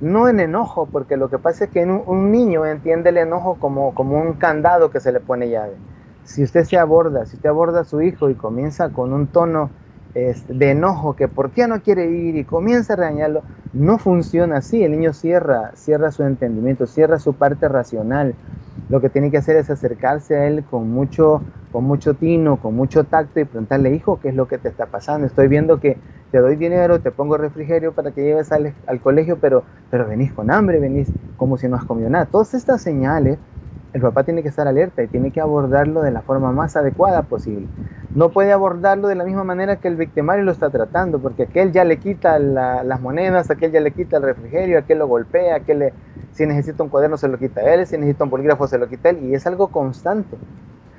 no 0.00 0.28
en 0.28 0.40
enojo, 0.40 0.88
porque 0.90 1.16
lo 1.16 1.28
que 1.28 1.38
pasa 1.38 1.64
es 1.64 1.70
que 1.70 1.84
un, 1.84 2.32
niño 2.32 2.64
entiende 2.66 3.10
el 3.10 3.18
enojo 3.18 3.56
como, 3.60 3.94
como 3.94 4.18
un 4.18 4.34
candado 4.34 4.90
que 4.90 5.00
se 5.00 5.12
le 5.12 5.20
pone 5.20 5.50
llave. 5.50 5.72
Si 6.24 6.42
usted 6.42 6.64
se 6.64 6.78
aborda, 6.78 7.26
si 7.26 7.36
usted 7.36 7.48
aborda 7.48 7.80
a 7.80 7.84
su 7.84 8.00
hijo 8.00 8.30
y 8.30 8.34
comienza 8.34 8.90
con 8.90 9.12
un 9.12 9.26
tono 9.26 9.70
de 10.14 10.70
enojo, 10.70 11.14
que 11.14 11.28
por 11.28 11.50
qué 11.50 11.68
no 11.68 11.80
quiere 11.82 12.06
ir 12.06 12.36
y 12.36 12.44
comienza 12.44 12.94
a 12.94 12.96
regañarlo, 12.96 13.42
no 13.72 13.98
funciona 13.98 14.58
así. 14.58 14.82
El 14.82 14.92
niño 14.92 15.12
cierra, 15.12 15.72
cierra 15.74 16.10
su 16.10 16.22
entendimiento, 16.22 16.86
cierra 16.86 17.18
su 17.18 17.34
parte 17.34 17.68
racional. 17.68 18.34
Lo 18.88 19.00
que 19.00 19.08
tiene 19.08 19.30
que 19.30 19.38
hacer 19.38 19.56
es 19.56 19.70
acercarse 19.70 20.36
a 20.36 20.46
él 20.46 20.64
con 20.68 20.90
mucho, 20.90 21.42
con 21.70 21.84
mucho 21.84 22.14
tino, 22.14 22.56
con 22.56 22.74
mucho 22.74 23.04
tacto 23.04 23.38
y 23.38 23.44
preguntarle, 23.44 23.94
hijo, 23.94 24.18
¿qué 24.20 24.30
es 24.30 24.34
lo 24.34 24.48
que 24.48 24.58
te 24.58 24.68
está 24.68 24.86
pasando? 24.86 25.26
Estoy 25.26 25.46
viendo 25.46 25.78
que 25.78 25.96
te 26.30 26.38
doy 26.38 26.56
dinero, 26.56 27.00
te 27.00 27.10
pongo 27.12 27.36
refrigerio 27.36 27.94
para 27.94 28.12
que 28.12 28.22
lleves 28.22 28.52
al, 28.52 28.76
al 28.86 29.00
colegio, 29.00 29.38
pero, 29.40 29.66
pero 29.88 30.06
venís 30.08 30.32
con 30.32 30.50
hambre, 30.50 30.78
venís 30.80 31.12
como 31.36 31.56
si 31.58 31.68
no 31.68 31.76
has 31.76 31.84
comido 31.84 32.10
nada. 32.10 32.26
Todas 32.26 32.54
estas 32.54 32.82
señales 32.82 33.40
el 33.92 34.00
papá 34.02 34.24
tiene 34.24 34.42
que 34.42 34.48
estar 34.48 34.68
alerta 34.68 35.02
y 35.02 35.08
tiene 35.08 35.32
que 35.32 35.40
abordarlo 35.40 36.02
de 36.02 36.10
la 36.12 36.22
forma 36.22 36.52
más 36.52 36.76
adecuada 36.76 37.24
posible. 37.24 37.70
No 38.12 38.32
puede 38.32 38.52
abordarlo 38.52 39.08
de 39.08 39.14
la 39.14 39.24
misma 39.24 39.44
manera 39.44 39.78
que 39.80 39.88
el 39.88 39.96
victimario 39.96 40.44
lo 40.44 40.52
está 40.52 40.70
tratando, 40.70 41.20
porque 41.20 41.44
aquel 41.44 41.72
ya 41.72 41.84
le 41.84 41.98
quita 41.98 42.38
las 42.38 43.00
monedas, 43.00 43.50
aquel 43.50 43.72
ya 43.72 43.80
le 43.80 43.92
quita 43.94 44.16
el 44.16 44.22
refrigerio, 44.24 44.78
aquel 44.78 44.98
lo 44.98 45.06
golpea, 45.08 45.56
aquel 45.56 45.78
le, 45.80 45.94
si 46.30 46.46
necesita 46.46 46.82
un 46.82 46.88
cuaderno 46.90 47.16
se 47.18 47.28
lo 47.28 47.38
quita 47.38 47.62
él, 47.72 47.86
si 47.86 47.96
necesita 47.98 48.24
un 48.24 48.30
bolígrafo 48.30 48.66
se 48.66 48.78
lo 48.78 48.88
quita 48.88 49.10
él, 49.10 49.18
y 49.24 49.34
es 49.34 49.46
algo 49.46 49.70
constante. 49.70 50.40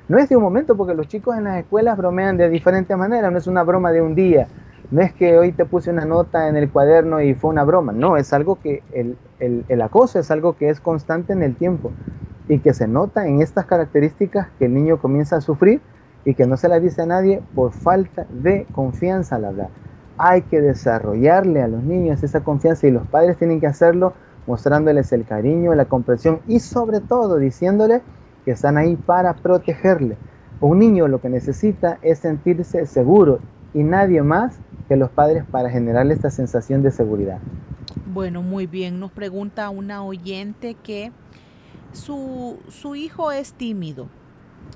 No 0.08 0.17
es 0.20 0.30
de 0.30 0.36
un 0.38 0.44
momento, 0.44 0.76
porque 0.78 0.94
los 0.96 1.08
chicos 1.08 1.38
en 1.38 1.46
las 1.46 1.58
escuelas 1.60 1.98
bromean 1.98 2.38
de 2.38 2.50
diferentes 2.50 2.96
maneras, 2.98 3.32
no 3.32 3.38
es 3.38 3.48
una 3.48 3.63
broma 3.63 3.91
de 3.91 4.02
un 4.02 4.15
día, 4.15 4.52
no 4.91 5.01
es 5.01 5.13
que 5.13 5.38
hoy 5.38 5.54
te 5.54 5.65
puse 5.65 5.89
una 5.89 6.06
nota 6.06 6.49
en 6.49 6.58
el 6.58 6.69
cuaderno 6.69 7.21
y 7.21 7.34
fue 7.34 7.49
una 7.49 7.63
broma, 7.63 7.93
no, 7.93 8.17
es 8.17 8.34
algo 8.34 8.60
que 8.62 8.84
el, 8.93 9.17
el 9.39 9.82
acoso 9.82 10.19
es 10.19 10.30
algo 10.32 10.58
que 10.58 10.69
es 10.69 10.80
constante 10.80 11.34
en 11.34 11.43
el 11.43 11.56
tiempo 11.56 11.91
y 12.49 12.60
que 12.60 12.73
se 12.73 12.88
nota 12.88 13.25
en 13.25 13.41
estas 13.41 13.65
características 13.65 14.47
que 14.60 14.65
el 14.65 14.73
niño 14.73 14.97
comienza 14.97 15.38
a 15.38 15.41
sufrir 15.41 15.80
y 16.25 16.36
que 16.36 16.45
no 16.45 16.58
se 16.58 16.67
la 16.67 16.80
dice 16.80 17.01
a 17.01 17.06
nadie 17.06 17.41
por 17.56 17.71
falta 17.71 18.25
de 18.30 18.67
confianza 18.73 19.38
al 19.38 19.45
hablar. 19.45 19.69
Hay 20.17 20.41
que 20.43 20.62
desarrollarle 20.62 21.62
a 21.62 21.67
los 21.67 21.84
niños 21.84 22.21
esa 22.21 22.41
confianza 22.41 22.88
y 22.88 22.91
los 22.91 23.08
padres 23.08 23.38
tienen 23.38 23.60
que 23.60 23.67
hacerlo 23.67 24.13
mostrándoles 24.45 25.12
el 25.13 25.25
cariño, 25.25 25.73
la 25.73 25.86
comprensión 25.86 26.41
y 26.47 26.60
sobre 26.60 26.99
todo 26.99 27.38
diciéndole 27.38 28.01
que 28.43 28.51
están 28.51 28.77
ahí 28.77 28.95
para 28.97 29.34
protegerle. 29.34 30.17
Un 30.60 30.80
niño 30.80 31.08
lo 31.08 31.21
que 31.21 31.30
necesita 31.30 31.97
es 32.01 32.19
sentirse 32.19 32.86
seguro 32.86 33.39
y 33.73 33.84
nadie 33.84 34.21
más 34.21 34.60
que 34.91 34.97
los 34.97 35.10
padres 35.10 35.45
para 35.49 35.69
generarle 35.69 36.13
esta 36.13 36.30
sensación 36.30 36.84
de 36.84 36.91
seguridad. 36.91 37.39
Bueno, 38.08 38.41
muy 38.41 38.67
bien. 38.67 38.99
Nos 38.99 39.10
pregunta 39.10 39.69
una 39.69 40.04
oyente 40.04 40.73
que 40.73 41.13
su, 41.93 42.60
su 42.67 42.95
hijo 42.95 43.32
es 43.32 43.54
tímido 43.54 44.10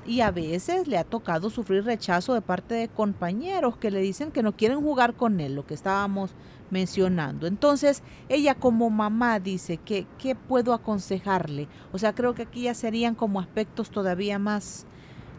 y 0.05 0.21
a 0.21 0.31
veces 0.31 0.87
le 0.87 0.97
ha 0.97 1.03
tocado 1.03 1.49
sufrir 1.49 1.83
rechazo 1.83 2.33
de 2.33 2.39
parte 2.39 2.75
de 2.75 2.87
compañeros 2.87 3.75
que 3.75 3.91
le 3.91 3.99
dicen 3.99 4.31
que 4.31 4.41
no 4.41 4.55
quieren 4.55 4.79
jugar 4.79 5.15
con 5.15 5.41
él, 5.41 5.53
lo 5.53 5.65
que 5.65 5.73
estábamos 5.73 6.33
mencionando. 6.69 7.45
Entonces, 7.45 8.01
ella 8.29 8.55
como 8.55 8.89
mamá 8.89 9.41
dice 9.41 9.75
que 9.75 10.07
qué 10.17 10.33
puedo 10.33 10.73
aconsejarle. 10.73 11.67
O 11.91 11.97
sea, 11.97 12.15
creo 12.15 12.33
que 12.33 12.43
aquí 12.43 12.61
ya 12.61 12.73
serían 12.73 13.15
como 13.15 13.41
aspectos 13.41 13.89
todavía 13.89 14.39
más 14.39 14.85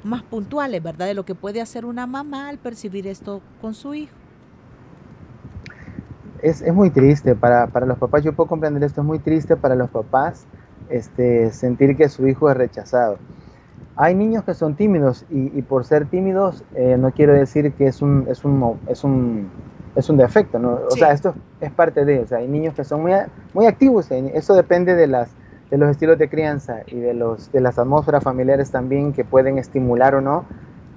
más 0.04 0.22
puntuales, 0.22 0.82
¿verdad? 0.82 1.06
De 1.06 1.14
lo 1.14 1.24
que 1.24 1.34
puede 1.34 1.62
hacer 1.62 1.86
una 1.86 2.06
mamá 2.06 2.50
al 2.50 2.58
percibir 2.58 3.06
esto 3.06 3.40
con 3.62 3.72
su 3.72 3.94
hijo. 3.94 4.25
Es, 6.46 6.62
es 6.62 6.72
muy 6.72 6.90
triste 6.90 7.34
para, 7.34 7.66
para 7.66 7.86
los 7.86 7.98
papás, 7.98 8.22
yo 8.22 8.32
puedo 8.32 8.48
comprender 8.48 8.84
esto, 8.84 9.00
es 9.00 9.06
muy 9.06 9.18
triste 9.18 9.56
para 9.56 9.74
los 9.74 9.90
papás 9.90 10.46
este, 10.88 11.50
sentir 11.50 11.96
que 11.96 12.08
su 12.08 12.28
hijo 12.28 12.48
es 12.48 12.56
rechazado. 12.56 13.18
Hay 13.96 14.14
niños 14.14 14.44
que 14.44 14.54
son 14.54 14.76
tímidos 14.76 15.24
y, 15.28 15.60
por 15.62 15.84
ser 15.84 16.06
tímidos 16.06 16.62
eh, 16.76 16.96
no 16.98 17.10
quiero 17.10 17.32
decir 17.32 17.72
que 17.72 17.88
es 17.88 18.00
un, 18.00 18.26
es 18.30 18.44
un, 18.44 18.78
es 18.86 19.02
un, 19.02 19.48
es 19.96 20.08
un 20.08 20.18
defecto, 20.18 20.60
¿no? 20.60 20.78
o 20.88 20.90
sea, 20.92 21.10
esto 21.10 21.34
es 21.60 21.72
parte 21.72 22.04
de, 22.04 22.20
o 22.20 22.26
sea, 22.28 22.38
hay 22.38 22.46
niños 22.46 22.74
que 22.74 22.84
son 22.84 23.02
muy, 23.02 23.12
muy 23.52 23.66
activos, 23.66 24.08
eso 24.12 24.54
depende 24.54 24.94
de, 24.94 25.08
las, 25.08 25.30
de 25.68 25.78
los 25.78 25.90
estilos 25.90 26.16
de 26.16 26.28
crianza 26.28 26.82
y 26.86 27.00
de, 27.00 27.12
los, 27.12 27.50
de 27.50 27.60
las 27.60 27.76
atmósferas 27.76 28.22
familiares 28.22 28.70
también 28.70 29.12
que 29.12 29.24
pueden 29.24 29.58
estimular 29.58 30.14
o 30.14 30.20
no 30.20 30.44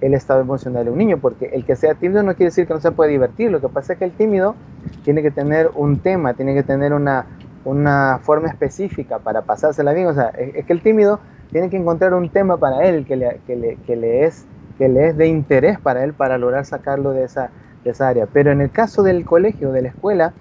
el 0.02 0.14
estado 0.14 0.42
emocional 0.42 0.86
de 0.86 0.92
un 0.92 0.98
niño, 0.98 1.18
porque 1.18 1.48
el 1.48 1.66
que 1.66 1.76
sea 1.76 1.96
tímido 1.96 2.24
no 2.24 2.36
quiere 2.36 2.46
decir 2.46 2.68
que 2.68 2.74
no 2.74 2.80
se 2.80 2.92
puede 2.92 3.12
divertir, 3.12 3.52
lo 3.52 3.60
que 3.60 3.68
pasa 3.68 3.94
es 3.94 4.00
que 4.00 4.06
el 4.06 4.12
tímido 4.12 4.56
tiene 5.04 5.22
que 5.22 5.32
tener 5.32 5.72
un 5.76 6.00
tema, 6.00 6.34
tiene 6.34 6.54
que 6.54 6.64
tener 6.64 6.94
una, 6.94 7.26
una 7.66 8.20
forma 8.24 8.48
específica 8.48 9.20
para 9.20 9.42
pasársela 9.42 9.94
bien. 9.94 10.08
O 10.08 10.14
sea, 10.14 10.30
es, 10.30 10.66
que 10.66 10.74
el 10.74 10.82
tímido 10.82 11.20
tiene 11.52 11.70
que 11.70 11.78
encontrar 11.78 12.14
un 12.14 12.30
tema 12.30 12.58
para 12.58 12.84
él 12.86 13.06
que 13.06 13.16
le, 13.16 13.42
que 13.46 13.56
le, 13.56 13.76
que 13.78 13.96
le, 13.96 14.26
es, 14.26 14.46
que 14.78 14.88
le 14.88 15.10
es 15.10 15.18
de 15.18 15.28
interés 15.28 15.80
para 15.80 16.04
él 16.04 16.14
para 16.14 16.38
lograr 16.38 16.66
sacarlo 16.66 17.12
de 17.12 17.24
esa, 17.24 17.50
de 17.84 17.92
esa 17.92 18.08
área. 18.08 18.28
Pero 18.32 18.52
en 18.52 18.62
el 18.62 18.72
caso 18.72 19.04
del 19.04 19.26
colegio, 19.26 19.72
de 19.72 19.82
la 19.82 19.90
escuela, 19.90 20.34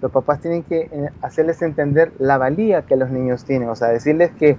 los 0.00 0.10
papás 0.10 0.40
tienen 0.40 0.62
que 0.64 0.88
eh, 0.90 1.10
hacerles 1.20 1.62
entender 1.62 2.12
la 2.18 2.38
valía 2.38 2.82
que 2.82 2.96
los 2.96 3.10
niños 3.10 3.44
tienen. 3.44 3.68
O 3.68 3.76
sea, 3.76 3.88
decirles 3.88 4.30
que, 4.32 4.56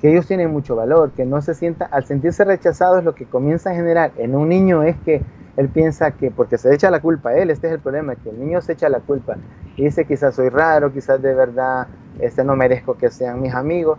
que 0.00 0.10
ellos 0.10 0.26
tienen 0.26 0.50
mucho 0.50 0.76
valor, 0.76 1.10
que 1.12 1.24
no 1.24 1.40
se 1.42 1.54
sienta, 1.54 1.86
al 1.86 2.04
sentirse 2.04 2.44
rechazados, 2.44 3.04
lo 3.04 3.14
que 3.14 3.26
comienza 3.26 3.70
a 3.70 3.74
generar 3.74 4.12
en 4.16 4.34
un 4.34 4.48
niño 4.48 4.82
es 4.82 4.96
que 4.98 5.22
él 5.56 5.68
piensa 5.68 6.12
que 6.12 6.30
porque 6.30 6.56
se 6.56 6.72
echa 6.72 6.90
la 6.90 7.00
culpa 7.00 7.30
a 7.30 7.36
él, 7.36 7.50
este 7.50 7.66
es 7.66 7.72
el 7.72 7.80
problema, 7.80 8.14
que 8.14 8.30
el 8.30 8.38
niño 8.38 8.60
se 8.60 8.74
echa 8.74 8.88
la 8.88 9.00
culpa 9.00 9.36
y 9.76 9.84
dice 9.84 10.04
quizás 10.04 10.36
soy 10.36 10.50
raro, 10.50 10.92
quizás 10.92 11.20
de 11.20 11.34
verdad 11.34 11.88
este, 12.20 12.44
no 12.44 12.54
merezco 12.54 12.96
que 12.96 13.10
sean 13.10 13.40
mis 13.40 13.54
amigos, 13.54 13.98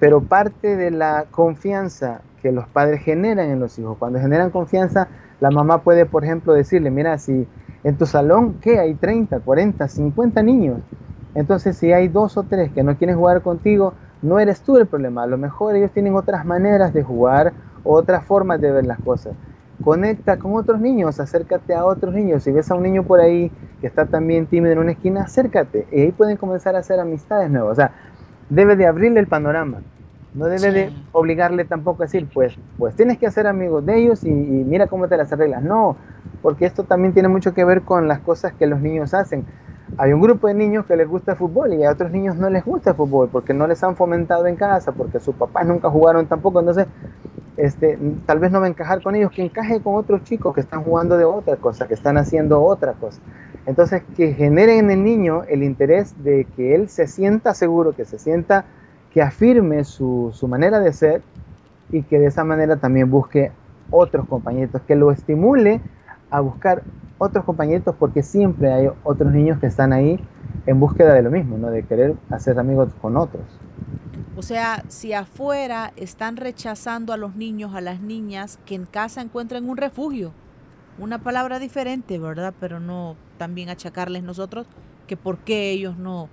pero 0.00 0.20
parte 0.22 0.76
de 0.76 0.90
la 0.90 1.26
confianza 1.30 2.20
que 2.42 2.50
los 2.52 2.66
padres 2.68 3.00
generan 3.02 3.50
en 3.50 3.60
los 3.60 3.78
hijos, 3.78 3.96
cuando 3.98 4.18
generan 4.18 4.50
confianza, 4.50 5.08
la 5.40 5.50
mamá 5.50 5.82
puede, 5.82 6.06
por 6.06 6.24
ejemplo, 6.24 6.52
decirle, 6.52 6.90
mira, 6.90 7.18
si 7.18 7.46
en 7.84 7.96
tu 7.96 8.06
salón, 8.06 8.58
¿qué? 8.60 8.78
Hay 8.80 8.94
30, 8.94 9.40
40, 9.40 9.86
50 9.86 10.42
niños. 10.42 10.80
Entonces, 11.34 11.76
si 11.76 11.92
hay 11.92 12.08
dos 12.08 12.36
o 12.36 12.42
tres 12.42 12.72
que 12.72 12.82
no 12.82 12.96
quieren 12.96 13.16
jugar 13.16 13.42
contigo, 13.42 13.94
no 14.26 14.38
eres 14.38 14.60
tú 14.60 14.76
el 14.76 14.86
problema. 14.86 15.22
A 15.22 15.26
lo 15.26 15.38
mejor 15.38 15.76
ellos 15.76 15.90
tienen 15.92 16.14
otras 16.14 16.44
maneras 16.44 16.92
de 16.92 17.02
jugar, 17.02 17.52
otras 17.84 18.24
formas 18.24 18.60
de 18.60 18.70
ver 18.70 18.86
las 18.86 18.98
cosas 19.00 19.34
conecta 19.82 20.38
con 20.38 20.54
otros 20.54 20.80
niños, 20.80 21.20
acércate 21.20 21.74
a 21.74 21.84
otros 21.84 22.14
niños. 22.14 22.42
Si 22.42 22.52
ves 22.52 22.70
a 22.70 22.74
un 22.74 22.82
niño 22.82 23.02
por 23.02 23.20
ahí 23.20 23.50
que 23.80 23.86
está 23.86 24.06
también 24.06 24.46
tímido 24.46 24.72
en 24.72 24.78
una 24.78 24.92
esquina, 24.92 25.22
acércate. 25.22 25.86
Y 25.92 26.00
ahí 26.00 26.12
pueden 26.12 26.36
comenzar 26.36 26.76
a 26.76 26.80
hacer 26.80 26.98
amistades 26.98 27.50
nuevas. 27.50 27.72
O 27.72 27.74
sea, 27.74 27.92
debe 28.48 28.76
de 28.76 28.86
abrirle 28.86 29.20
el 29.20 29.26
panorama. 29.26 29.82
No 30.34 30.46
debe 30.46 30.70
de 30.70 30.92
obligarle 31.12 31.64
tampoco 31.64 32.02
a 32.02 32.06
decir, 32.06 32.28
pues, 32.32 32.58
pues 32.76 32.94
tienes 32.94 33.16
que 33.16 33.26
hacer 33.26 33.46
amigos 33.46 33.86
de 33.86 33.98
ellos 33.98 34.22
y, 34.22 34.30
mira 34.30 34.86
cómo 34.86 35.08
te 35.08 35.16
las 35.16 35.32
arreglas. 35.32 35.62
No, 35.62 35.96
porque 36.42 36.66
esto 36.66 36.84
también 36.84 37.14
tiene 37.14 37.28
mucho 37.28 37.54
que 37.54 37.64
ver 37.64 37.82
con 37.82 38.06
las 38.06 38.20
cosas 38.20 38.52
que 38.52 38.66
los 38.66 38.80
niños 38.80 39.14
hacen. 39.14 39.46
Hay 39.98 40.12
un 40.12 40.20
grupo 40.20 40.48
de 40.48 40.54
niños 40.54 40.84
que 40.84 40.96
les 40.96 41.08
gusta 41.08 41.32
el 41.32 41.38
fútbol 41.38 41.72
y 41.72 41.84
a 41.84 41.90
otros 41.90 42.10
niños 42.10 42.36
no 42.36 42.50
les 42.50 42.64
gusta 42.64 42.90
el 42.90 42.96
fútbol 42.96 43.28
porque 43.30 43.54
no 43.54 43.66
les 43.66 43.82
han 43.82 43.96
fomentado 43.96 44.46
en 44.46 44.56
casa, 44.56 44.92
porque 44.92 45.20
sus 45.20 45.34
papás 45.34 45.66
nunca 45.66 45.88
jugaron 45.88 46.26
tampoco. 46.26 46.60
Entonces, 46.60 46.86
este, 47.56 47.98
tal 48.26 48.38
vez 48.38 48.52
no 48.52 48.60
va 48.60 48.66
a 48.66 48.68
encajar 48.68 49.02
con 49.02 49.14
ellos, 49.14 49.30
que 49.32 49.42
encaje 49.42 49.80
con 49.80 49.94
otros 49.94 50.22
chicos 50.24 50.54
que 50.54 50.60
están 50.60 50.82
jugando 50.82 51.16
de 51.16 51.24
otra 51.24 51.56
cosa, 51.56 51.88
que 51.88 51.94
están 51.94 52.18
haciendo 52.18 52.62
otra 52.62 52.92
cosa. 52.92 53.20
Entonces, 53.64 54.02
que 54.16 54.34
genere 54.34 54.78
en 54.78 54.90
el 54.90 55.02
niño 55.02 55.44
el 55.48 55.62
interés 55.62 56.22
de 56.22 56.46
que 56.56 56.74
él 56.74 56.88
se 56.88 57.06
sienta 57.06 57.54
seguro, 57.54 57.92
que 57.92 58.04
se 58.04 58.18
sienta, 58.18 58.64
que 59.12 59.22
afirme 59.22 59.84
su, 59.84 60.30
su 60.34 60.46
manera 60.46 60.78
de 60.78 60.92
ser 60.92 61.22
y 61.90 62.02
que 62.02 62.18
de 62.18 62.26
esa 62.26 62.44
manera 62.44 62.76
también 62.76 63.10
busque 63.10 63.50
otros 63.90 64.26
compañeros, 64.26 64.82
que 64.86 64.94
lo 64.94 65.10
estimule 65.10 65.80
a 66.30 66.40
buscar 66.40 66.82
otros 67.18 67.44
compañeros 67.44 67.94
porque 67.98 68.22
siempre 68.22 68.72
hay 68.72 68.88
otros 69.04 69.32
niños 69.32 69.58
que 69.58 69.66
están 69.66 69.92
ahí 69.92 70.20
en 70.66 70.80
búsqueda 70.80 71.14
de 71.14 71.22
lo 71.22 71.30
mismo, 71.30 71.56
¿no? 71.56 71.70
de 71.70 71.82
querer 71.82 72.14
hacer 72.30 72.58
amigos 72.58 72.90
con 73.00 73.16
otros. 73.16 73.42
O 74.36 74.42
sea, 74.42 74.84
si 74.88 75.14
afuera 75.14 75.92
están 75.96 76.36
rechazando 76.36 77.12
a 77.12 77.16
los 77.16 77.36
niños, 77.36 77.74
a 77.74 77.80
las 77.80 78.00
niñas, 78.00 78.58
que 78.66 78.74
en 78.74 78.84
casa 78.84 79.22
encuentren 79.22 79.68
un 79.68 79.78
refugio. 79.78 80.32
Una 80.98 81.18
palabra 81.18 81.58
diferente, 81.58 82.18
¿verdad? 82.18 82.52
Pero 82.60 82.80
no 82.80 83.16
también 83.38 83.70
achacarles 83.70 84.22
nosotros 84.22 84.66
que 85.06 85.16
por 85.16 85.38
qué 85.38 85.70
ellos 85.70 85.96
no 85.96 86.28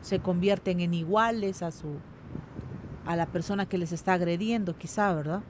se 0.00 0.18
convierten 0.18 0.80
en 0.80 0.94
iguales 0.94 1.62
a 1.62 1.70
su 1.70 1.96
a 3.04 3.16
la 3.16 3.26
persona 3.26 3.66
que 3.66 3.78
les 3.78 3.92
está 3.92 4.14
agrediendo, 4.14 4.76
quizá, 4.76 5.12
¿verdad? 5.12 5.40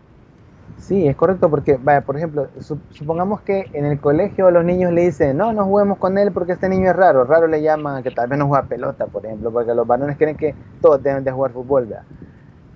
Sí, 0.79 1.07
es 1.07 1.14
correcto 1.14 1.48
porque, 1.48 1.79
vaya, 1.81 2.01
por 2.01 2.16
ejemplo, 2.16 2.48
supongamos 2.90 3.40
que 3.42 3.70
en 3.72 3.85
el 3.85 4.01
colegio 4.01 4.51
los 4.51 4.64
niños 4.64 4.92
le 4.92 5.03
dicen, 5.03 5.37
no, 5.37 5.53
no 5.53 5.64
juguemos 5.64 5.98
con 5.98 6.18
él 6.18 6.33
porque 6.33 6.53
este 6.53 6.68
niño 6.68 6.90
es 6.90 6.96
raro. 6.96 7.25
Raro 7.25 7.46
le 7.46 7.62
llaman 7.62 8.03
que 8.03 8.11
tal 8.11 8.29
vez 8.29 8.38
no 8.38 8.48
juega 8.48 8.64
pelota, 8.64 9.07
por 9.07 9.25
ejemplo, 9.25 9.53
porque 9.53 9.75
los 9.75 9.87
varones 9.87 10.16
creen 10.16 10.37
que 10.37 10.57
todos 10.81 11.01
deben 11.01 11.22
de 11.22 11.31
jugar 11.31 11.53
fútbol, 11.53 11.87
¿verdad? 11.87 12.05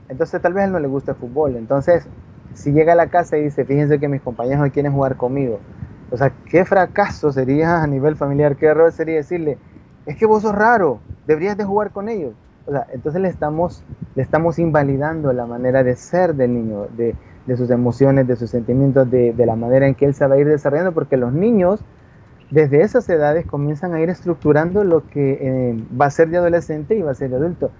Entonces 0.09 0.40
tal 0.40 0.53
vez 0.53 0.62
a 0.62 0.66
él 0.66 0.72
no 0.72 0.79
le 0.79 0.87
gusta 0.87 1.12
el 1.12 1.18
fútbol. 1.18 1.57
Entonces, 1.57 2.07
si 2.55 2.72
llega 2.72 2.92
a 2.92 2.96
la 2.96 3.09
casa 3.09 3.37
y 3.38 3.42
dice, 3.42 3.64
fíjense 3.64 3.99
que 3.99 4.09
mis 4.09 4.22
compañeros 4.22 4.64
no 4.64 4.72
quieren 4.72 4.92
jugar 4.92 5.16
conmigo. 5.16 5.59
O 6.11 6.16
sea, 6.16 6.33
qué 6.49 6.64
fracaso 6.64 7.33
sería 7.33 7.83
a 7.83 7.87
nivel 7.88 8.14
familiar, 8.14 8.57
qué 8.57 8.66
error 8.66 8.92
sería 8.92 9.16
decirle, 9.16 9.59
es 10.07 10.16
que 10.16 10.27
vos 10.27 10.42
sos 10.42 10.55
raro, 10.55 11.01
deberías 11.27 11.57
de 11.57 11.64
jugar 11.64 11.90
con 11.90 12.09
ellos. 12.09 12.35
O 12.66 12.70
sea, 12.70 12.87
entonces 12.92 13.20
le 13.20 13.29
estamos, 13.29 13.83
le 14.14 14.22
estamos 14.22 14.59
invalidando 14.59 15.33
la 15.33 15.46
manera 15.46 15.83
de 15.83 15.96
ser 15.96 16.35
del 16.35 16.55
niño, 16.55 16.87
de, 16.96 17.16
de 17.47 17.57
sus 17.57 17.71
emociones, 17.71 18.27
de 18.27 18.37
sus 18.37 18.51
sentimientos, 18.51 19.11
de, 19.11 19.35
la 19.47 19.57
manera 19.57 19.87
en 19.87 19.95
que 19.95 20.05
él 20.05 20.15
se 20.15 20.27
va 20.27 20.35
a 20.35 20.39
ir 20.39 20.47
desarrollando, 20.47 20.93
porque 20.93 21.17
los 21.17 21.33
niños 21.33 21.81
desde 22.51 22.83
esas 22.83 23.09
edades 23.09 23.47
comienzan 23.47 23.95
a 23.95 24.01
ir 24.01 24.09
estructurando 24.09 24.85
lo 24.85 25.07
que 25.09 25.39
eh, 25.41 25.85
va 26.01 26.07
a 26.07 26.11
ser 26.11 26.29
de 26.29 26.37
adolescente 26.37 26.97
y 26.97 27.03
va 27.03 27.11
a 27.11 27.15
ser 27.15 27.31
de 27.31 27.37
adulto. 27.37 27.71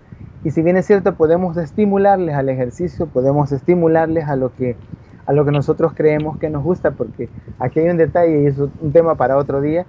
Y 0.45 0.51
si 0.51 0.63
bien 0.63 0.77
es 0.77 0.87
cierto, 0.87 1.15
podemos 1.15 1.57
estimularles 1.57 2.35
al 2.35 2.49
ejercicio, 2.49 3.07
podemos 3.07 3.53
estimularles 3.53 4.29
a 4.29 4.37
lo 4.37 4.55
que 4.55 4.77
a 5.27 5.33
lo 5.33 5.45
que 5.45 5.51
nosotros 5.51 5.93
creemos 5.95 6.39
que 6.39 6.49
nos 6.49 6.63
gusta, 6.63 6.93
porque 6.93 7.29
aquí 7.59 7.81
hay 7.81 7.89
un 7.89 7.97
detalle 7.97 8.43
y 8.43 8.47
es 8.47 8.59
un 8.59 8.93
tema 8.93 9.17
para 9.17 9.37
otro 9.37 9.61
día. 9.61 9.85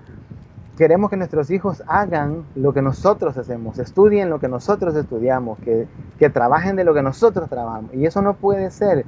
queremos 0.78 1.10
que 1.10 1.18
nuestros 1.18 1.50
hijos 1.50 1.84
hagan 1.88 2.44
lo 2.56 2.74
que 2.74 2.82
nosotros 2.82 3.38
hacemos, 3.38 3.80
estudien 3.80 4.30
lo 4.30 4.40
que 4.40 4.48
nosotros 4.48 4.96
estudiamos, 4.96 5.58
que, 5.60 5.88
que 6.20 6.30
trabajen 6.30 6.76
de 6.76 6.84
lo 6.84 6.94
que 6.94 7.02
nosotros 7.02 7.50
trabajamos. 7.50 7.94
Y 7.94 8.06
eso 8.06 8.22
no 8.22 8.34
puede 8.34 8.70
ser. 8.70 9.06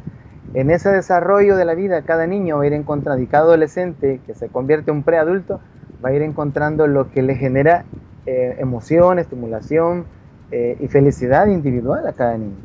En 0.54 0.72
ese 0.72 0.90
desarrollo 0.90 1.56
de 1.56 1.66
la 1.66 1.76
vida, 1.76 2.02
cada 2.04 2.28
niño 2.28 2.58
va 2.58 2.64
a 2.64 2.68
ir 2.68 2.74
encontrando, 2.74 3.22
y 3.22 3.28
cada 3.28 3.46
adolescente 3.46 4.22
que 4.26 4.34
se 4.34 4.50
convierte 4.50 4.92
en 4.92 4.98
un 4.98 5.04
preadulto, 5.04 5.60
va 6.04 6.10
a 6.10 6.14
ir 6.14 6.22
encontrando 6.22 6.88
lo 6.88 7.12
que 7.12 7.22
le 7.22 7.36
genera 7.36 7.86
eh, 8.26 8.56
emoción, 8.60 9.20
estimulación 9.20 10.06
eh, 10.52 10.78
y 10.80 10.88
felicidad 10.88 11.48
individual 11.48 12.08
a 12.08 12.14
cada 12.14 12.38
niño. 12.38 12.56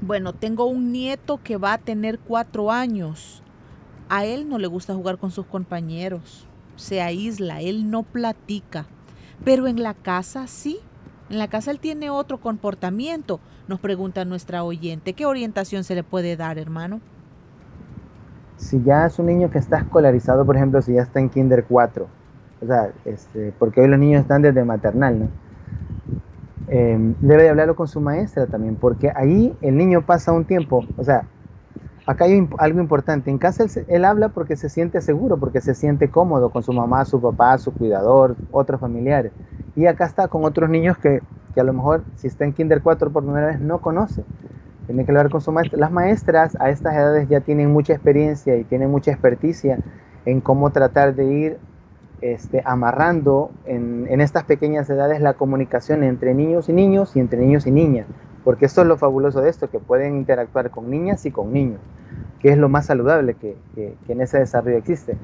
Bueno, 0.00 0.32
tengo 0.32 0.66
un 0.66 0.92
nieto 0.92 1.40
que 1.42 1.56
va 1.56 1.74
a 1.74 1.78
tener 1.78 2.18
cuatro 2.18 2.70
años. 2.70 3.42
A 4.08 4.24
él 4.24 4.48
no 4.48 4.58
le 4.58 4.66
gusta 4.66 4.94
jugar 4.94 5.18
con 5.18 5.30
sus 5.30 5.46
compañeros 5.46 6.46
se 6.80 7.02
aísla, 7.02 7.60
él 7.60 7.90
no 7.90 8.02
platica. 8.02 8.86
Pero 9.44 9.68
en 9.68 9.82
la 9.82 9.94
casa 9.94 10.46
sí. 10.46 10.80
En 11.30 11.38
la 11.38 11.46
casa 11.46 11.70
él 11.70 11.78
tiene 11.78 12.10
otro 12.10 12.38
comportamiento. 12.38 13.38
Nos 13.68 13.78
pregunta 13.78 14.24
nuestra 14.24 14.64
oyente, 14.64 15.12
¿qué 15.12 15.26
orientación 15.26 15.84
se 15.84 15.94
le 15.94 16.02
puede 16.02 16.36
dar, 16.36 16.58
hermano? 16.58 17.00
Si 18.56 18.82
ya 18.82 19.06
es 19.06 19.18
un 19.20 19.26
niño 19.26 19.48
que 19.48 19.58
está 19.58 19.78
escolarizado, 19.78 20.44
por 20.44 20.56
ejemplo, 20.56 20.82
si 20.82 20.94
ya 20.94 21.02
está 21.02 21.20
en 21.20 21.30
Kinder 21.30 21.64
4, 21.68 22.06
o 22.62 22.66
sea, 22.66 22.90
este, 23.04 23.54
porque 23.58 23.80
hoy 23.80 23.88
los 23.88 23.98
niños 23.98 24.22
están 24.22 24.42
desde 24.42 24.64
maternal, 24.64 25.20
¿no? 25.20 25.28
Em, 26.66 27.14
debe 27.20 27.44
de 27.44 27.48
hablarlo 27.48 27.74
con 27.74 27.88
su 27.88 28.00
maestra 28.00 28.46
también, 28.46 28.74
porque 28.76 29.12
ahí 29.14 29.56
el 29.62 29.76
niño 29.76 30.02
pasa 30.02 30.32
un 30.32 30.44
tiempo, 30.44 30.84
o 30.96 31.04
sea, 31.04 31.24
Acá 32.06 32.24
hay 32.24 32.48
algo 32.58 32.80
importante. 32.80 33.30
En 33.30 33.38
casa 33.38 33.64
él, 33.88 34.04
habla 34.04 34.30
porque 34.30 34.56
se 34.56 34.68
siente 34.68 35.00
seguro, 35.00 35.38
porque 35.38 35.60
se 35.60 35.74
siente 35.74 36.08
cómodo 36.08 36.50
con 36.50 36.62
su 36.62 36.72
mamá, 36.72 37.04
su 37.04 37.20
papá, 37.20 37.56
su 37.58 37.72
cuidador, 37.72 38.36
otros 38.50 38.80
familiares. 38.80 39.32
Y 39.76 39.86
acá 39.86 40.06
está 40.06 40.28
con 40.28 40.44
otros 40.44 40.70
niños 40.70 40.98
que, 40.98 41.20
a 41.56 41.62
lo 41.62 41.72
mejor, 41.72 42.04
si 42.16 42.26
está 42.28 42.44
en 42.44 42.52
Kinder 42.52 42.82
4 42.82 43.10
por 43.10 43.22
primera 43.22 43.48
vez, 43.48 43.60
no 43.60 43.80
conoce. 43.80 44.24
Tiene 44.86 45.04
que 45.04 45.10
hablar 45.12 45.30
con 45.30 45.40
su 45.40 45.52
maestra. 45.52 45.78
Las 45.78 45.92
maestras 45.92 46.56
a 46.58 46.70
estas 46.70 46.94
edades 46.94 47.28
ya 47.28 47.40
tienen 47.40 47.70
mucha 47.70 47.92
experiencia 47.92 48.56
y 48.56 48.64
tienen 48.64 48.90
mucha 48.90 49.12
experticia 49.12 49.78
en 50.24 50.40
cómo 50.40 50.70
tratar 50.70 51.14
de 51.14 51.24
ir 51.26 51.58
este, 52.22 52.62
amarrando 52.64 53.50
en 53.66 54.20
estas 54.20 54.44
pequeñas 54.44 54.90
edades 54.90 55.20
la 55.20 55.34
comunicación 55.34 56.02
entre 56.02 56.34
niños 56.34 56.68
y 56.68 56.72
niños 56.72 57.14
y 57.14 57.20
entre 57.20 57.38
niños 57.40 57.66
y 57.66 57.70
niñas. 57.70 58.06
Porque 58.44 58.66
esto 58.66 58.82
es 58.82 58.86
lo 58.86 58.96
fabuloso 58.96 59.40
de 59.40 59.50
esto, 59.50 59.70
que 59.70 59.78
pueden 59.78 60.16
interactuar 60.16 60.70
con 60.70 60.90
niñas 60.90 61.26
y 61.26 61.30
con 61.30 61.52
niños 61.52 61.80
que 62.40 62.50
es 62.50 62.58
lo 62.58 62.68
más 62.68 62.86
saludable 62.86 63.34
que, 63.34 63.56
en 64.08 64.20
ese 64.20 64.38
desarrollo 64.38 64.78
existe, 64.78 65.16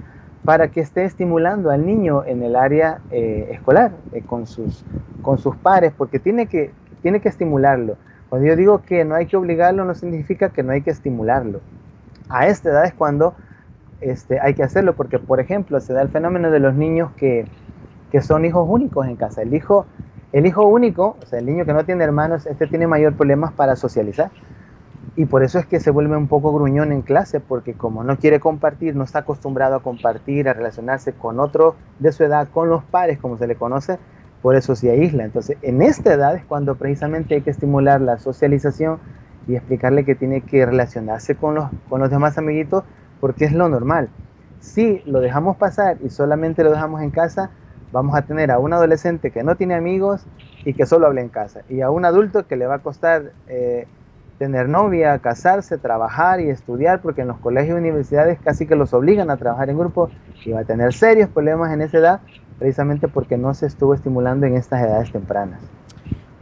para 0.45 0.69
que 0.69 0.81
esté 0.81 1.05
estimulando 1.05 1.71
al 1.71 1.85
niño 1.85 2.25
en 2.25 2.43
el 2.43 2.55
área 2.55 3.01
eh, 3.11 3.49
escolar, 3.51 3.93
eh, 4.13 4.23
con, 4.23 4.47
sus, 4.47 4.85
con 5.23 5.39
sus 5.39 5.57
pares, 5.57 5.93
porque 5.97 6.19
tiene 6.19 6.47
que, 6.47 6.71
tiene 7.03 7.21
que 7.21 7.29
estimularlo. 7.29 7.97
Cuando 8.29 8.47
yo 8.47 8.55
digo 8.55 8.83
que 8.83 9.05
no 9.05 9.15
hay 9.15 9.27
que 9.27 9.37
obligarlo, 9.37 9.85
no 9.85 9.95
significa 9.95 10.51
que 10.51 10.63
no 10.63 10.73
hay 10.73 10.83
que 10.83 10.91
estimularlo. 10.91 11.61
A 12.29 12.47
esta 12.47 12.71
edad 12.71 12.85
es 12.85 12.93
cuando 12.93 13.35
este, 14.01 14.39
hay 14.41 14.55
que 14.55 14.63
hacerlo, 14.63 14.95
porque 14.95 15.19
por 15.19 15.41
ejemplo 15.41 15.81
se 15.81 15.93
da 15.93 16.03
el 16.03 16.09
fenómeno 16.09 16.51
de 16.51 16.61
los 16.61 16.75
niños 16.75 17.11
que, 17.17 17.47
que 18.13 18.21
son 18.21 18.45
hijos 18.45 18.67
únicos 18.69 19.07
en 19.07 19.17
casa. 19.17 19.43
El 19.43 19.55
hijo, 19.55 19.87
el 20.33 20.47
hijo 20.47 20.67
único, 20.67 21.17
o 21.23 21.27
sea, 21.27 21.39
el 21.39 21.47
niño 21.47 21.65
que 21.65 21.73
no 21.73 21.85
tiene 21.85 22.05
hermanos, 22.05 22.47
este 22.47 22.67
tiene 22.67 22.87
mayor 22.87 23.15
problemas 23.15 23.53
para 23.53 23.77
socializar 23.77 24.31
y 25.17 25.25
por 25.25 25.43
eso 25.43 25.59
es 25.59 25.67
que 25.67 25.81
se 25.81 25.91
vuelve 25.91 26.17
un 26.17 26.29
poco 26.29 26.53
gruñón 26.53 26.93
en 26.93 27.01
clase, 27.01 27.41
porque 27.41 27.73
como 27.73 28.05
no 28.05 28.19
quiere 28.19 28.39
compartir, 28.39 28.95
no 28.95 29.05
está 29.05 29.21
acostumbrado 29.21 29.77
a 29.77 29.83
compartir, 29.83 30.49
a 30.49 30.53
relacionarse 30.53 31.15
con 31.15 31.41
otro 31.41 31.75
de 31.99 32.13
su 32.13 32.23
edad, 32.23 32.49
con 32.53 32.69
los 32.69 32.85
pares, 32.85 33.19
como 33.19 33.39
se 33.39 33.47
le 33.47 33.57
conoce, 33.57 33.99
por 34.43 34.57
eso 34.57 34.77
se 34.77 34.91
aísla. 34.91 35.25
Entonces, 35.25 35.57
en 35.63 35.81
esta 35.81 36.13
edad 36.13 36.37
es 36.37 36.45
cuando 36.45 36.75
precisamente 36.75 37.35
hay 37.35 37.41
que 37.41 37.51
estimular 37.51 38.03
la 38.03 38.19
socialización 38.19 38.99
y 39.49 39.55
explicarle 39.55 40.05
que 40.05 40.15
tiene 40.15 40.43
que 40.43 40.67
relacionarse 40.67 41.35
con 41.35 41.55
los, 41.55 41.71
con 41.89 42.01
los 42.01 42.11
demás 42.11 42.37
amiguitos, 42.37 42.85
porque 43.19 43.47
es 43.47 43.53
lo 43.53 43.71
normal. 43.71 44.11
Si 44.61 45.03
lo 45.07 45.21
dejamos 45.21 45.57
pasar 45.57 45.97
y 46.05 46.11
solamente 46.11 46.63
lo 46.63 46.73
dejamos 46.73 47.01
en 47.01 47.11
casa, 47.11 47.51
vamos 47.93 48.17
a 48.17 48.23
tener 48.23 48.51
a 48.51 48.59
un 48.59 48.73
adolescente 48.73 49.31
que 49.31 49.43
no 49.43 49.57
tiene 49.57 49.75
amigos 49.75 50.25
y 50.65 50.75
que 50.75 50.87
solo 50.87 51.07
habla 51.07 51.21
en 51.21 51.29
casa, 51.29 51.63
y 51.69 51.81
a 51.81 51.91
un 51.91 52.05
adulto 52.05 52.47
que 52.47 52.57
le 52.57 52.67
va 52.67 52.77
a 52.77 52.79
costar... 52.81 53.33
Eh, 53.49 53.87
tener 54.39 54.69
novia, 54.69 55.19
casarse, 55.19 55.79
trabajar 55.79 56.41
y 56.41 56.51
estudiar, 56.51 57.01
porque 57.01 57.23
en 57.23 57.29
los 57.29 57.39
colegios 57.39 57.77
y 57.77 57.81
universidades 57.81 58.39
casi 58.41 58.67
que 58.67 58.77
los 58.77 58.93
obligan 58.93 59.31
a 59.31 59.37
trabajar 59.37 59.71
en 59.71 59.79
grupo 59.79 60.11
y 60.45 60.53
va 60.53 60.61
a 60.61 60.65
tener 60.65 60.93
serios 60.93 61.31
problemas 61.31 61.73
en 61.73 61.83
esa 61.83 61.99
edad, 61.99 62.21
precisamente 62.59 63.09
porque 63.09 63.37
no 63.37 63.55
se 63.55 63.67
estuvo 63.67 63.95
estimulando 63.95 64.47
en 64.47 64.57
estas 64.57 64.83
edades 64.83 65.11
tempranas. 65.11 65.61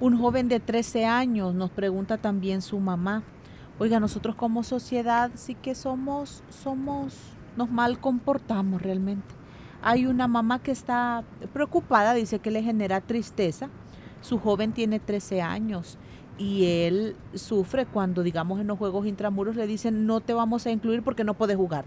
Un 0.00 0.18
joven 0.18 0.48
de 0.48 0.60
13 0.60 1.06
años 1.06 1.54
nos 1.54 1.70
pregunta 1.70 2.18
también 2.18 2.62
su 2.62 2.80
mamá, 2.80 3.22
oiga, 3.78 4.00
nosotros 4.00 4.34
como 4.34 4.62
sociedad 4.62 5.30
sí 5.34 5.54
que 5.54 5.74
somos, 5.74 6.42
somos, 6.48 7.36
nos 7.56 7.70
mal 7.70 7.98
comportamos 8.00 8.82
realmente. 8.82 9.26
Hay 9.86 10.06
una 10.06 10.28
mamá 10.28 10.62
que 10.62 10.70
está 10.70 11.24
preocupada, 11.52 12.14
dice 12.14 12.38
que 12.38 12.50
le 12.50 12.62
genera 12.62 13.02
tristeza. 13.02 13.68
Su 14.22 14.38
joven 14.38 14.72
tiene 14.72 14.98
13 14.98 15.42
años 15.42 15.98
y 16.38 16.64
él 16.64 17.16
sufre 17.34 17.84
cuando, 17.84 18.22
digamos, 18.22 18.60
en 18.60 18.66
los 18.66 18.78
juegos 18.78 19.06
intramuros 19.06 19.56
le 19.56 19.66
dicen 19.66 20.06
no 20.06 20.22
te 20.22 20.32
vamos 20.32 20.64
a 20.66 20.70
incluir 20.70 21.02
porque 21.02 21.22
no 21.22 21.34
puedes 21.34 21.58
jugar. 21.58 21.84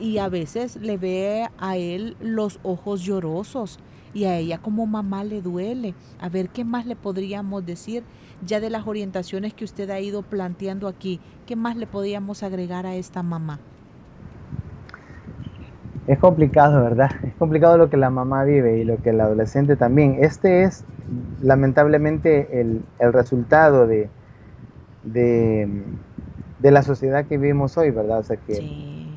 Y 0.00 0.18
a 0.18 0.28
veces 0.28 0.74
le 0.74 0.96
ve 0.96 1.48
a 1.58 1.76
él 1.76 2.16
los 2.18 2.58
ojos 2.64 3.02
llorosos 3.02 3.78
y 4.12 4.24
a 4.24 4.36
ella 4.36 4.58
como 4.58 4.84
mamá 4.86 5.22
le 5.22 5.42
duele. 5.42 5.94
A 6.18 6.28
ver 6.28 6.48
qué 6.48 6.64
más 6.64 6.86
le 6.86 6.96
podríamos 6.96 7.64
decir 7.64 8.02
ya 8.44 8.58
de 8.58 8.68
las 8.68 8.84
orientaciones 8.84 9.54
que 9.54 9.64
usted 9.64 9.90
ha 9.90 10.00
ido 10.00 10.22
planteando 10.22 10.88
aquí. 10.88 11.20
¿Qué 11.46 11.54
más 11.54 11.76
le 11.76 11.86
podríamos 11.86 12.42
agregar 12.42 12.84
a 12.84 12.96
esta 12.96 13.22
mamá? 13.22 13.60
Es 16.06 16.18
complicado, 16.20 16.82
¿verdad? 16.82 17.10
Es 17.24 17.34
complicado 17.34 17.78
lo 17.78 17.90
que 17.90 17.96
la 17.96 18.10
mamá 18.10 18.44
vive 18.44 18.78
y 18.78 18.84
lo 18.84 18.96
que 18.98 19.10
el 19.10 19.20
adolescente 19.20 19.76
también. 19.76 20.18
Este 20.20 20.62
es 20.62 20.84
lamentablemente 21.42 22.60
el, 22.60 22.82
resultado 23.12 23.86
de, 23.86 24.08
de, 25.04 26.70
la 26.70 26.82
sociedad 26.82 27.24
que 27.26 27.38
vivimos 27.38 27.76
hoy, 27.76 27.90
¿verdad? 27.90 28.20
O 28.20 28.22
sea 28.22 28.36
que, 28.36 29.08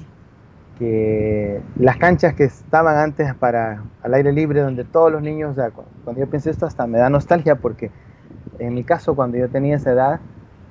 que 0.79 1.61
las 1.77 1.97
canchas 1.97 2.33
que 2.33 2.45
estaban 2.45 2.97
antes 2.97 3.35
para 3.35 3.83
al 4.01 4.13
aire 4.15 4.31
libre, 4.31 4.61
donde 4.61 4.83
todos 4.83 5.11
los 5.11 5.21
niños, 5.21 5.51
o 5.51 5.55
sea, 5.55 5.69
cuando 5.69 6.19
yo 6.19 6.27
pienso 6.27 6.49
esto 6.49 6.65
hasta 6.65 6.87
me 6.87 6.97
da 6.97 7.09
nostalgia 7.09 7.55
porque 7.55 7.91
en 8.57 8.73
mi 8.73 8.83
caso 8.83 9.15
cuando 9.15 9.37
yo 9.37 9.47
tenía 9.49 9.75
esa 9.75 9.91
edad, 9.91 10.19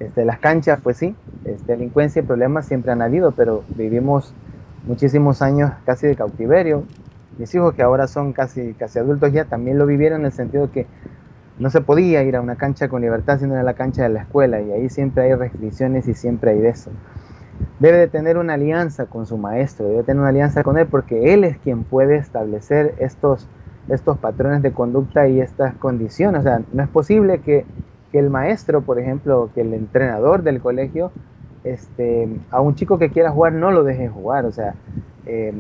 este, 0.01 0.25
las 0.25 0.39
canchas, 0.39 0.81
pues 0.83 0.97
sí, 0.97 1.15
este, 1.45 1.73
delincuencia 1.73 2.23
y 2.23 2.25
problemas 2.25 2.67
siempre 2.67 2.93
han 2.93 3.03
habido, 3.03 3.33
pero 3.33 3.65
vivimos 3.77 4.35
muchísimos 4.89 5.43
años 5.43 5.71
casi 5.85 6.07
de 6.07 6.17
cautiverio. 6.17 6.83
Mis 7.39 7.55
hijos 7.55 7.75
que 7.75 7.83
ahora 7.83 8.09
son 8.09 8.33
casi, 8.33 8.73
casi 8.75 8.99
adultos 8.99 9.31
ya 9.33 9.45
también 9.45 9.79
lo 9.79 9.87
vivieron 9.87 10.21
en 10.21 10.27
el 10.27 10.33
sentido 10.33 10.73
que 10.73 10.87
no 11.59 11.71
se 11.71 11.83
podía 11.83 12.23
ir 12.23 12.35
a 12.37 12.41
una 12.41 12.57
cancha 12.57 12.89
con 12.89 13.03
libertad 13.03 13.39
sino 13.39 13.57
en 13.57 13.65
la 13.65 13.75
cancha 13.75 14.03
de 14.05 14.09
la 14.09 14.23
escuela 14.23 14.61
y 14.61 14.73
ahí 14.73 14.89
siempre 14.89 15.25
hay 15.25 15.35
restricciones 15.35 16.09
y 16.09 16.15
siempre 16.15 16.53
hay 16.53 16.59
de 16.59 16.71
eso. 16.71 16.91
Debe 17.79 17.99
de 17.99 18.09
tener 18.09 18.39
una 18.39 18.55
alianza 18.55 19.07
con 19.07 19.27
su 19.27 19.37
maestro, 19.37 19.87
debe 19.87 20.03
tener 20.03 20.21
una 20.21 20.31
alianza 20.31 20.65
con 20.65 20.79
él 20.79 20.89
porque 20.89 21.35
él 21.35 21.45
es 21.45 21.59
quien 21.59 21.85
puede 21.85 22.17
establecer 22.17 22.95
estos, 22.99 23.47
estos 23.89 24.19
patrones 24.19 24.63
de 24.63 24.73
conducta 24.73 25.29
y 25.29 25.41
estas 25.41 25.75
condiciones. 25.77 26.41
O 26.41 26.43
sea, 26.43 26.63
no 26.73 26.83
es 26.83 26.89
posible 26.89 27.41
que, 27.41 27.67
que 28.11 28.19
el 28.19 28.31
maestro, 28.31 28.81
por 28.81 28.99
ejemplo, 28.99 29.51
que 29.55 29.61
el 29.61 29.75
entrenador 29.75 30.43
del 30.43 30.61
colegio 30.61 31.13
este, 31.73 32.29
a 32.51 32.61
un 32.61 32.75
chico 32.75 32.99
que 32.99 33.11
quiera 33.11 33.31
jugar 33.31 33.53
no 33.53 33.71
lo 33.71 33.85
deje 33.85 34.09
jugar. 34.09 34.45
O 34.45 34.53
sea, 34.53 34.75
eh, 35.27 35.53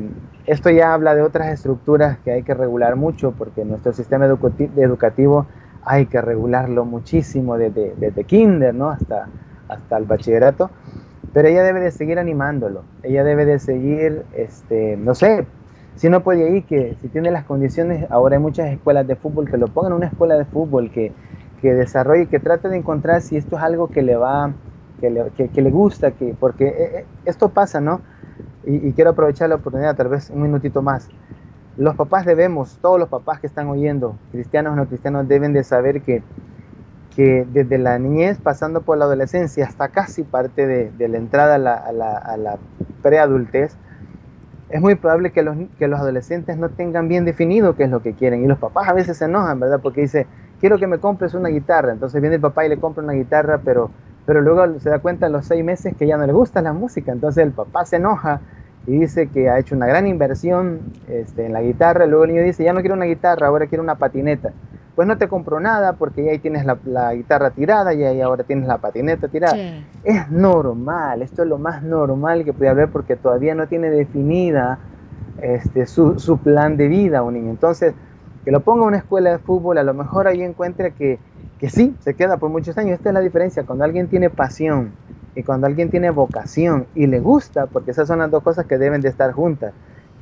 esto 0.47 0.71
ya 0.71 0.94
habla 0.94 1.14
de 1.14 1.23
otras 1.23 1.49
estructuras 1.49 2.18
que 2.18 2.33
hay 2.33 2.42
que 2.42 2.55
regular 2.55 2.97
mucho 2.97 3.33
porque 3.33 3.64
nuestro 3.64 3.92
sistema 3.92 4.27
educativo 4.27 5.47
hay 5.85 6.07
que 6.07 6.21
regularlo 6.21 6.85
muchísimo 6.85 7.57
desde, 7.57 7.94
desde 7.97 8.25
kinder 8.25 8.75
¿no? 8.75 8.90
hasta, 8.90 9.29
hasta 9.68 9.97
el 9.97 10.05
bachillerato. 10.05 10.71
Pero 11.33 11.49
ella 11.49 11.62
debe 11.62 11.81
de 11.81 11.90
seguir 11.90 12.18
animándolo. 12.18 12.85
Ella 13.03 13.23
debe 13.23 13.44
de 13.44 13.59
seguir, 13.59 14.25
este, 14.35 14.97
no 14.97 15.14
sé, 15.14 15.47
si 15.97 16.09
no 16.09 16.23
puede 16.23 16.57
ir, 16.57 16.64
que 16.64 16.97
si 17.01 17.09
tiene 17.09 17.31
las 17.31 17.44
condiciones, 17.44 18.07
ahora 18.11 18.37
hay 18.37 18.42
muchas 18.42 18.68
escuelas 18.68 19.07
de 19.07 19.16
fútbol 19.16 19.51
que 19.51 19.59
lo 19.59 19.66
pongan 19.66 19.92
en 19.92 19.97
una 19.99 20.07
escuela 20.07 20.37
de 20.37 20.44
fútbol, 20.44 20.90
que, 20.90 21.12
que 21.61 21.75
desarrolle, 21.75 22.27
que 22.27 22.38
trate 22.38 22.68
de 22.68 22.77
encontrar 22.77 23.21
si 23.21 23.37
esto 23.37 23.57
es 23.57 23.62
algo 23.62 23.88
que 23.88 24.03
le 24.03 24.16
va 24.16 24.53
que 25.01 25.11
le, 25.11 25.31
que, 25.31 25.63
le 25.63 25.71
gusta, 25.71 26.13
que, 26.13 26.35
porque 26.39 26.69
eh, 26.69 26.99
eh, 26.99 27.07
esto 27.25 27.51
pasa, 27.51 27.81
¿no? 27.81 28.01
Y, 28.65 28.93
quiero 28.93 29.11
aprovechar 29.11 29.49
la 29.49 29.55
oportunidad, 29.55 29.97
tal 29.97 30.09
vez 30.09 30.31
un 30.31 30.43
minutito 30.43 30.83
más. 30.83 31.09
Los 31.77 31.95
papás 31.95 32.27
debemos, 32.27 32.79
todos 32.83 32.99
los 32.99 33.09
papás 33.09 33.41
que 33.41 33.47
están 33.47 33.69
oyendo, 33.69 34.17
cristianos 34.33 34.73
o 34.73 34.77
no 34.77 34.87
cristianos, 34.87 35.27
deben 35.27 35.53
de 35.53 35.65
saber 35.65 36.03
que, 36.03 36.23
que 37.15 37.47
desde 37.51 37.79
la 37.79 37.99
niñez, 37.99 38.39
pasando 38.39 38.83
por 38.83 38.99
la 38.99 39.07
adolescencia, 39.07 39.65
hasta 39.65 39.89
casi 39.89 40.23
parte 40.23 40.67
de, 40.67 40.91
de 40.91 41.09
la 41.09 41.19
entrada 41.19 41.55
a 41.55 41.59
la, 41.59 41.75
a 41.75 42.37
la, 42.37 42.59
preadultez, 43.03 43.77
es 44.69 44.81
muy 44.81 44.97
probable 44.97 45.31
que 45.31 45.43
los, 45.43 45.57
que 45.79 45.89
los 45.89 45.99
adolescentes 45.99 46.59
no 46.59 46.69
tengan 46.69 47.09
bien 47.09 47.25
definido 47.25 47.75
qué 47.75 47.85
es 47.85 47.91
lo 47.91 48.03
que 48.03 48.13
quieren. 48.13 48.45
Y 48.45 48.47
los 48.47 48.59
papás 48.59 48.89
a 48.89 48.93
veces 48.93 49.17
se 49.17 49.25
enojan, 49.25 49.59
¿verdad? 49.59 49.81
Porque 49.83 50.03
dice, 50.03 50.27
quiero 50.61 50.79
que 50.79 50.87
me 50.87 50.99
compres 50.99 51.35
una 51.35 51.49
guitarra. 51.49 51.93
Entonces 51.93 52.21
viene 52.21 52.37
el 52.37 52.43
papá 52.43 52.67
y 52.67 52.69
le 52.69 52.79
compra 52.79 53.03
una 53.03 53.15
guitarra, 53.15 53.61
pero, 53.65 53.91
pero 54.29 54.43
luego 54.43 54.79
se 54.79 54.91
da 54.91 54.99
cuenta 54.99 55.25
a 55.25 55.29
los 55.31 55.47
seis 55.47 55.64
meses 55.64 55.97
que 55.97 56.07
ya 56.07 56.19
no 56.19 56.27
le 56.27 56.35
gusta 56.35 56.61
la 56.61 56.75
música. 56.75 57.12
Entonces 57.12 57.43
el 57.43 57.53
papá 57.53 57.87
se 57.87 57.97
enoja 57.97 58.43
y 58.87 58.99
dice 58.99 59.29
que 59.29 59.49
ha 59.49 59.59
hecho 59.59 59.75
una 59.75 59.87
gran 59.87 60.07
inversión 60.07 60.81
este, 61.09 61.47
en 61.47 61.55
la 61.55 61.62
guitarra. 61.62 62.05
Luego 62.05 62.25
el 62.25 62.33
niño 62.33 62.43
dice, 62.43 62.62
ya 62.62 62.75
no 62.75 62.81
quiero 62.81 62.95
una 62.95 63.07
guitarra, 63.07 63.47
ahora 63.47 63.69
quiero 63.69 63.83
una 63.83 63.95
patineta. 63.95 64.53
Pues 64.95 65.09
no 65.09 65.17
te 65.17 65.29
compro 65.29 65.61
nada 65.61 65.95
porque 65.95 66.25
ya 66.25 66.33
ahí 66.33 66.41
tienes 66.41 66.67
la, 66.67 67.14
guitarra 67.14 67.53
tirada 67.53 67.95
y 67.95 68.05
ahí 68.05 68.21
ahora 68.21 68.45
tienes 68.45 68.69
la 68.69 68.77
patineta 68.77 69.29
tirada. 69.29 69.57
Es 70.05 70.31
normal, 70.31 71.23
esto 71.23 71.43
es 71.43 71.49
lo 71.49 71.57
más 71.57 71.83
normal 71.83 72.45
que 72.45 72.53
puede 72.53 72.69
haber 72.69 72.91
porque 72.91 73.17
todavía 73.17 73.55
no 73.55 73.67
tiene 73.67 73.88
definida 73.88 74.79
este, 75.41 75.87
su, 75.87 76.19
su 76.19 76.37
plan 76.37 76.77
de 76.77 76.88
vida 76.88 77.23
un 77.23 77.33
niño. 77.33 77.49
Entonces, 77.49 77.95
que 78.45 78.51
lo 78.51 78.61
ponga 78.61 78.85
a 78.85 78.88
una 78.88 78.99
escuela 78.99 79.31
de 79.31 79.38
fútbol, 79.38 79.79
a 79.79 79.83
lo 79.83 79.95
mejor 79.95 80.29
ahí 80.29 80.43
encuentre 80.43 80.93
que, 80.93 81.19
que 81.59 81.68
sí, 81.68 81.94
se 82.01 82.14
queda 82.14 82.37
por 82.37 82.51
muchos 82.51 82.79
años. 82.79 82.94
Esta 82.94 83.11
es 83.11 83.14
la 83.14 83.21
diferencia, 83.21 83.64
cuando 83.64 83.85
alguien 83.85 84.09
tiene 84.09 84.31
pasión 84.31 84.92
y 85.35 85.42
cuando 85.42 85.66
alguien 85.66 85.90
tiene 85.90 86.11
vocación 86.11 86.87
y 86.94 87.07
le 87.07 87.21
gusta, 87.21 87.66
porque 87.66 87.90
esas 87.90 88.09
son 88.09 88.21
las 88.21 88.31
dos 88.31 88.42
cosas 88.42 88.66
que 88.66 88.79
deben 88.79 89.01
de 89.01 89.09
estar 89.09 89.33
juntas, 89.33 89.73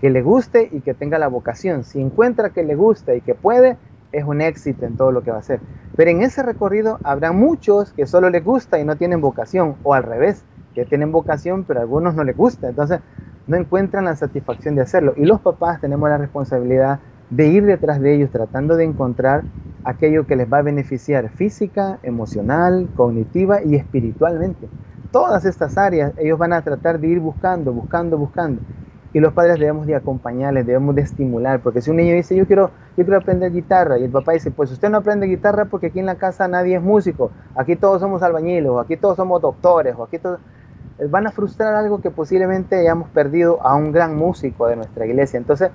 que 0.00 0.10
le 0.10 0.22
guste 0.22 0.68
y 0.72 0.80
que 0.80 0.94
tenga 0.94 1.18
la 1.18 1.28
vocación. 1.28 1.84
Si 1.84 2.00
encuentra 2.00 2.50
que 2.50 2.64
le 2.64 2.74
gusta 2.74 3.14
y 3.14 3.20
que 3.20 3.34
puede, 3.34 3.76
es 4.12 4.24
un 4.24 4.40
éxito 4.40 4.86
en 4.86 4.96
todo 4.96 5.12
lo 5.12 5.22
que 5.22 5.30
va 5.30 5.36
a 5.36 5.40
hacer. 5.40 5.60
Pero 5.94 6.10
en 6.10 6.22
ese 6.22 6.42
recorrido 6.42 7.00
habrá 7.02 7.32
muchos 7.32 7.92
que 7.92 8.06
solo 8.06 8.28
les 8.30 8.44
gusta 8.44 8.78
y 8.78 8.84
no 8.84 8.96
tienen 8.96 9.20
vocación, 9.20 9.76
o 9.82 9.94
al 9.94 10.02
revés, 10.02 10.44
que 10.74 10.84
tienen 10.84 11.12
vocación 11.12 11.64
pero 11.64 11.80
a 11.80 11.82
algunos 11.82 12.14
no 12.14 12.24
les 12.24 12.36
gusta. 12.36 12.68
Entonces 12.68 13.00
no 13.46 13.56
encuentran 13.56 14.04
la 14.04 14.16
satisfacción 14.16 14.74
de 14.74 14.82
hacerlo. 14.82 15.14
Y 15.16 15.24
los 15.24 15.40
papás 15.40 15.80
tenemos 15.80 16.08
la 16.08 16.18
responsabilidad 16.18 17.00
de 17.30 17.48
ir 17.48 17.66
detrás 17.66 18.00
de 18.00 18.14
ellos 18.14 18.30
tratando 18.30 18.76
de 18.76 18.84
encontrar 18.84 19.42
aquello 19.84 20.26
que 20.26 20.36
les 20.36 20.52
va 20.52 20.58
a 20.58 20.62
beneficiar 20.62 21.28
física, 21.30 21.98
emocional, 22.02 22.88
cognitiva 22.96 23.62
y 23.62 23.76
espiritualmente. 23.76 24.68
Todas 25.12 25.44
estas 25.44 25.78
áreas 25.78 26.12
ellos 26.18 26.38
van 26.38 26.52
a 26.52 26.62
tratar 26.62 26.98
de 27.00 27.08
ir 27.08 27.20
buscando, 27.20 27.72
buscando, 27.72 28.18
buscando. 28.18 28.60
Y 29.12 29.20
los 29.20 29.32
padres 29.32 29.58
debemos 29.58 29.86
de 29.86 29.94
acompañarles, 29.94 30.66
debemos 30.66 30.94
de 30.94 31.02
estimular, 31.02 31.60
porque 31.60 31.80
si 31.80 31.90
un 31.90 31.96
niño 31.96 32.14
dice, 32.14 32.36
yo 32.36 32.46
quiero, 32.46 32.70
yo 32.96 33.04
quiero 33.04 33.16
aprender 33.16 33.50
guitarra, 33.50 33.98
y 33.98 34.04
el 34.04 34.10
papá 34.10 34.32
dice, 34.32 34.50
pues 34.50 34.70
usted 34.70 34.90
no 34.90 34.98
aprende 34.98 35.26
guitarra 35.26 35.64
porque 35.64 35.86
aquí 35.86 36.00
en 36.00 36.06
la 36.06 36.16
casa 36.16 36.46
nadie 36.48 36.76
es 36.76 36.82
músico, 36.82 37.30
aquí 37.54 37.76
todos 37.76 38.00
somos 38.00 38.22
albañiles, 38.22 38.68
o 38.68 38.78
aquí 38.78 38.96
todos 38.96 39.16
somos 39.16 39.40
doctores, 39.40 39.94
o 39.96 40.04
aquí 40.04 40.18
todos... 40.18 40.40
Van 41.10 41.26
a 41.26 41.30
frustrar 41.30 41.74
algo 41.74 42.00
que 42.00 42.10
posiblemente 42.10 42.76
hayamos 42.76 43.08
perdido 43.10 43.62
a 43.62 43.74
un 43.74 43.92
gran 43.92 44.16
músico 44.16 44.66
de 44.66 44.76
nuestra 44.76 45.06
iglesia. 45.06 45.38
Entonces, 45.38 45.70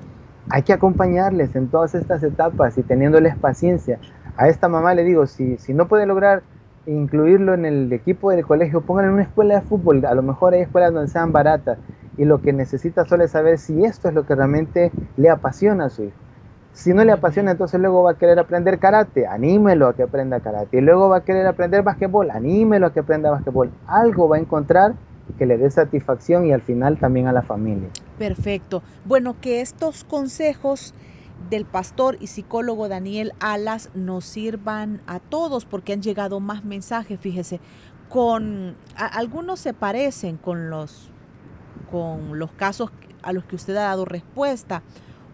hay 0.52 0.64
que 0.64 0.74
acompañarles 0.74 1.56
en 1.56 1.70
todas 1.70 1.96
estas 1.96 2.22
etapas 2.24 2.78
y 2.78 2.84
teniéndoles 2.84 3.38
paciencia. 3.38 4.00
A 4.36 4.50
esta 4.50 4.68
mamá 4.68 4.94
le 4.94 5.06
digo, 5.06 5.26
si, 5.26 5.58
si 5.58 5.74
no 5.74 5.88
puede 5.88 6.06
lograr 6.06 6.44
incluirlo 6.86 7.54
en 7.54 7.64
el 7.64 7.94
equipo 7.94 8.32
del 8.32 8.46
colegio, 8.46 8.82
pónganlo 8.82 9.12
en 9.12 9.14
una 9.14 9.24
escuela 9.24 9.56
de 9.56 9.62
fútbol. 9.62 10.06
A 10.06 10.14
lo 10.14 10.24
mejor 10.24 10.54
hay 10.54 10.62
escuelas 10.62 10.92
donde 10.92 11.08
sean 11.08 11.32
baratas 11.32 11.78
y 12.18 12.26
lo 12.26 12.42
que 12.42 12.52
necesita 12.52 13.06
solo 13.06 13.24
es 13.24 13.32
saber 13.32 13.60
si 13.60 13.86
esto 13.86 14.10
es 14.10 14.14
lo 14.14 14.26
que 14.26 14.36
realmente 14.36 14.92
le 15.16 15.30
apasiona 15.30 15.86
a 15.86 15.90
su 15.90 16.04
hijo. 16.04 16.18
Si 16.74 16.94
no 16.94 17.04
le 17.06 17.14
apasiona, 17.14 17.52
entonces 17.52 17.80
luego 17.80 18.04
va 18.04 18.12
a 18.12 18.18
querer 18.18 18.38
aprender 18.38 18.78
karate, 18.78 19.28
anímelo 19.28 19.88
a 19.88 19.96
que 19.96 20.04
aprenda 20.04 20.42
karate. 20.42 20.78
Y 20.78 20.82
luego 20.82 21.08
va 21.08 21.18
a 21.18 21.22
querer 21.22 21.48
aprender 21.48 21.82
basquetbol, 21.82 22.30
anímelo 22.30 22.88
a 22.88 22.94
que 22.94 23.00
aprenda 23.00 23.32
basquetbol. 23.32 23.72
Algo 23.88 24.28
va 24.28 24.36
a 24.36 24.40
encontrar 24.40 24.96
que 25.38 25.46
le 25.46 25.58
dé 25.58 25.70
satisfacción 25.70 26.46
y 26.46 26.52
al 26.52 26.62
final 26.62 26.98
también 26.98 27.28
a 27.28 27.32
la 27.32 27.42
familia. 27.42 27.88
Perfecto. 28.22 28.84
Bueno, 29.04 29.42
que 29.42 29.62
estos 29.62 30.04
consejos 30.04 30.94
del 31.50 31.66
pastor 31.66 32.18
y 32.20 32.28
psicólogo 32.28 32.88
Daniel 32.88 33.34
Alas 33.40 33.90
nos 33.96 34.26
sirvan 34.26 35.02
a 35.08 35.20
todos 35.20 35.66
porque 35.66 35.94
han 35.94 36.04
llegado 36.04 36.40
más 36.40 36.64
mensajes, 36.64 37.20
fíjese, 37.20 37.60
con 38.10 38.78
algunos 38.96 39.60
se 39.60 39.74
parecen 39.74 40.38
con 40.38 40.70
los 40.70 41.10
con 41.90 42.38
los 42.38 42.52
casos 42.52 42.92
a 43.24 43.34
los 43.34 43.44
que 43.46 43.56
usted 43.56 43.76
ha 43.76 43.86
dado 43.86 44.06
respuesta. 44.06 44.84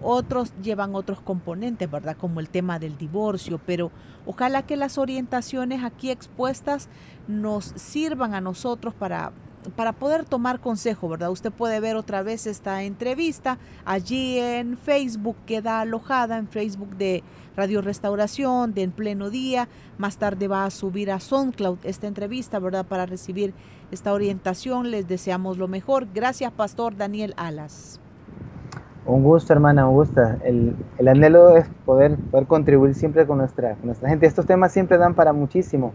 Otros 0.02 0.54
llevan 0.63 0.95
otros 0.95 1.19
componentes, 1.19 1.91
¿verdad? 1.91 2.15
Como 2.15 2.39
el 2.39 2.47
tema 2.47 2.80
del 2.80 2.97
divorcio, 2.97 3.60
pero 3.65 3.91
ojalá 4.26 4.62
que 4.62 4.78
las 4.78 4.97
orientaciones 4.97 5.84
aquí 5.84 6.10
expuestas 6.10 6.88
nos 7.28 7.65
sirvan 7.76 8.34
a 8.34 8.39
nosotros 8.39 8.93
para 8.93 9.34
para 9.75 9.93
poder 9.93 10.25
tomar 10.25 10.59
consejo, 10.59 11.09
¿verdad? 11.09 11.31
Usted 11.31 11.51
puede 11.51 11.79
ver 11.79 11.95
otra 11.95 12.23
vez 12.23 12.47
esta 12.47 12.83
entrevista 12.83 13.57
allí 13.85 14.39
en 14.39 14.77
Facebook, 14.77 15.35
queda 15.45 15.81
alojada 15.81 16.37
en 16.37 16.47
Facebook 16.47 16.95
de 16.97 17.23
Radio 17.55 17.81
Restauración, 17.81 18.73
de 18.73 18.83
En 18.83 18.91
Pleno 18.91 19.29
Día. 19.29 19.67
Más 19.97 20.17
tarde 20.17 20.47
va 20.47 20.65
a 20.65 20.69
subir 20.69 21.11
a 21.11 21.19
SoundCloud 21.19 21.79
esta 21.83 22.07
entrevista, 22.07 22.59
¿verdad? 22.59 22.85
Para 22.85 23.05
recibir 23.05 23.53
esta 23.91 24.13
orientación. 24.13 24.91
Les 24.91 25.07
deseamos 25.07 25.57
lo 25.57 25.67
mejor. 25.67 26.07
Gracias, 26.13 26.51
Pastor 26.51 26.95
Daniel 26.95 27.33
Alas. 27.35 27.99
Un 29.07 29.23
gusto, 29.23 29.53
hermana, 29.53 29.87
un 29.87 29.95
gusto. 29.95 30.21
El, 30.43 30.75
anhelo 30.99 31.55
es 31.55 31.65
poder, 31.85 32.17
poder 32.29 32.45
contribuir 32.45 32.93
siempre 32.93 33.25
con 33.25 33.37
nuestra, 33.37 33.75
con 33.75 33.87
nuestra 33.87 34.09
gente. 34.09 34.27
Estos 34.27 34.45
temas 34.45 34.71
siempre 34.71 34.97
dan 34.97 35.15
para 35.15 35.33
muchísimo. 35.33 35.93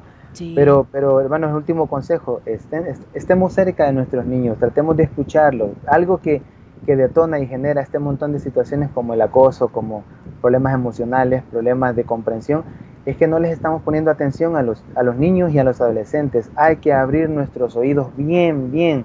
Pero, 0.55 0.87
pero 0.91 1.21
hermanos, 1.21 1.51
el 1.51 1.57
último 1.57 1.87
consejo, 1.87 2.41
estemos 2.47 3.53
cerca 3.53 3.87
de 3.87 3.93
nuestros 3.93 4.25
niños, 4.25 4.59
tratemos 4.59 4.97
de 4.97 5.05
escucharlos. 5.05 5.71
Algo 5.87 6.19
que, 6.19 6.43
que 6.87 6.97
detona 6.97 7.39
y 7.39 7.47
genera 7.47 7.83
este 7.83 7.99
montón 7.99 8.33
de 8.33 8.41
situaciones 8.41 8.91
como 8.91 9.15
el 9.15 9.23
acoso, 9.23 9.69
como 9.69 10.05
problemas 10.41 10.75
emocionales, 10.75 11.43
problemas 11.51 11.95
de 11.97 12.05
comprensión, 12.05 12.65
es 13.05 13.17
que 13.17 13.27
no 13.27 13.39
les 13.39 13.53
estamos 13.53 13.83
poniendo 13.83 14.11
atención 14.11 14.57
a 14.57 14.63
los, 14.63 14.85
a 14.95 15.03
los 15.03 15.17
niños 15.17 15.53
y 15.53 15.59
a 15.59 15.65
los 15.65 15.81
adolescentes. 15.81 16.51
Hay 16.57 16.77
que 16.77 16.93
abrir 16.93 17.29
nuestros 17.29 17.77
oídos 17.77 18.09
bien, 18.17 18.71
bien 18.71 19.05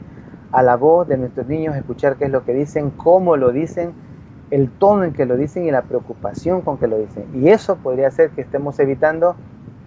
a 0.51 0.63
la 0.63 0.75
voz 0.75 1.07
de 1.07 1.17
nuestros 1.17 1.47
niños, 1.47 1.75
escuchar 1.75 2.15
qué 2.15 2.25
es 2.25 2.31
lo 2.31 2.45
que 2.45 2.53
dicen, 2.53 2.91
cómo 2.91 3.35
lo 3.37 3.51
dicen, 3.51 3.93
el 4.49 4.69
tono 4.69 5.03
en 5.03 5.13
que 5.13 5.25
lo 5.25 5.35
dicen 5.35 5.65
y 5.65 5.71
la 5.71 5.81
preocupación 5.81 6.61
con 6.61 6.77
que 6.77 6.87
lo 6.87 6.97
dicen. 6.97 7.25
Y 7.33 7.49
eso 7.49 7.77
podría 7.77 8.09
ser 8.11 8.29
que 8.29 8.41
estemos 8.41 8.79
evitando 8.79 9.35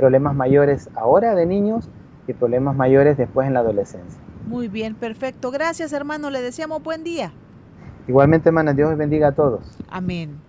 problemas 0.00 0.34
mayores 0.34 0.88
ahora 0.94 1.34
de 1.34 1.44
niños 1.44 1.86
y 2.26 2.32
problemas 2.32 2.74
mayores 2.74 3.18
después 3.18 3.46
en 3.46 3.52
la 3.52 3.60
adolescencia. 3.60 4.18
Muy 4.46 4.66
bien, 4.66 4.94
perfecto. 4.94 5.50
Gracias, 5.50 5.92
hermano. 5.92 6.30
Le 6.30 6.40
deseamos 6.40 6.82
buen 6.82 7.04
día. 7.04 7.32
Igualmente, 8.08 8.48
hermana, 8.48 8.72
Dios 8.72 8.96
bendiga 8.96 9.28
a 9.28 9.32
todos. 9.32 9.60
Amén. 9.90 10.40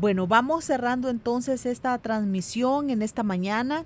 Bueno, 0.00 0.26
vamos 0.26 0.64
cerrando 0.64 1.08
entonces 1.08 1.66
esta 1.66 1.96
transmisión 1.98 2.90
en 2.90 3.02
esta 3.02 3.22
mañana. 3.22 3.84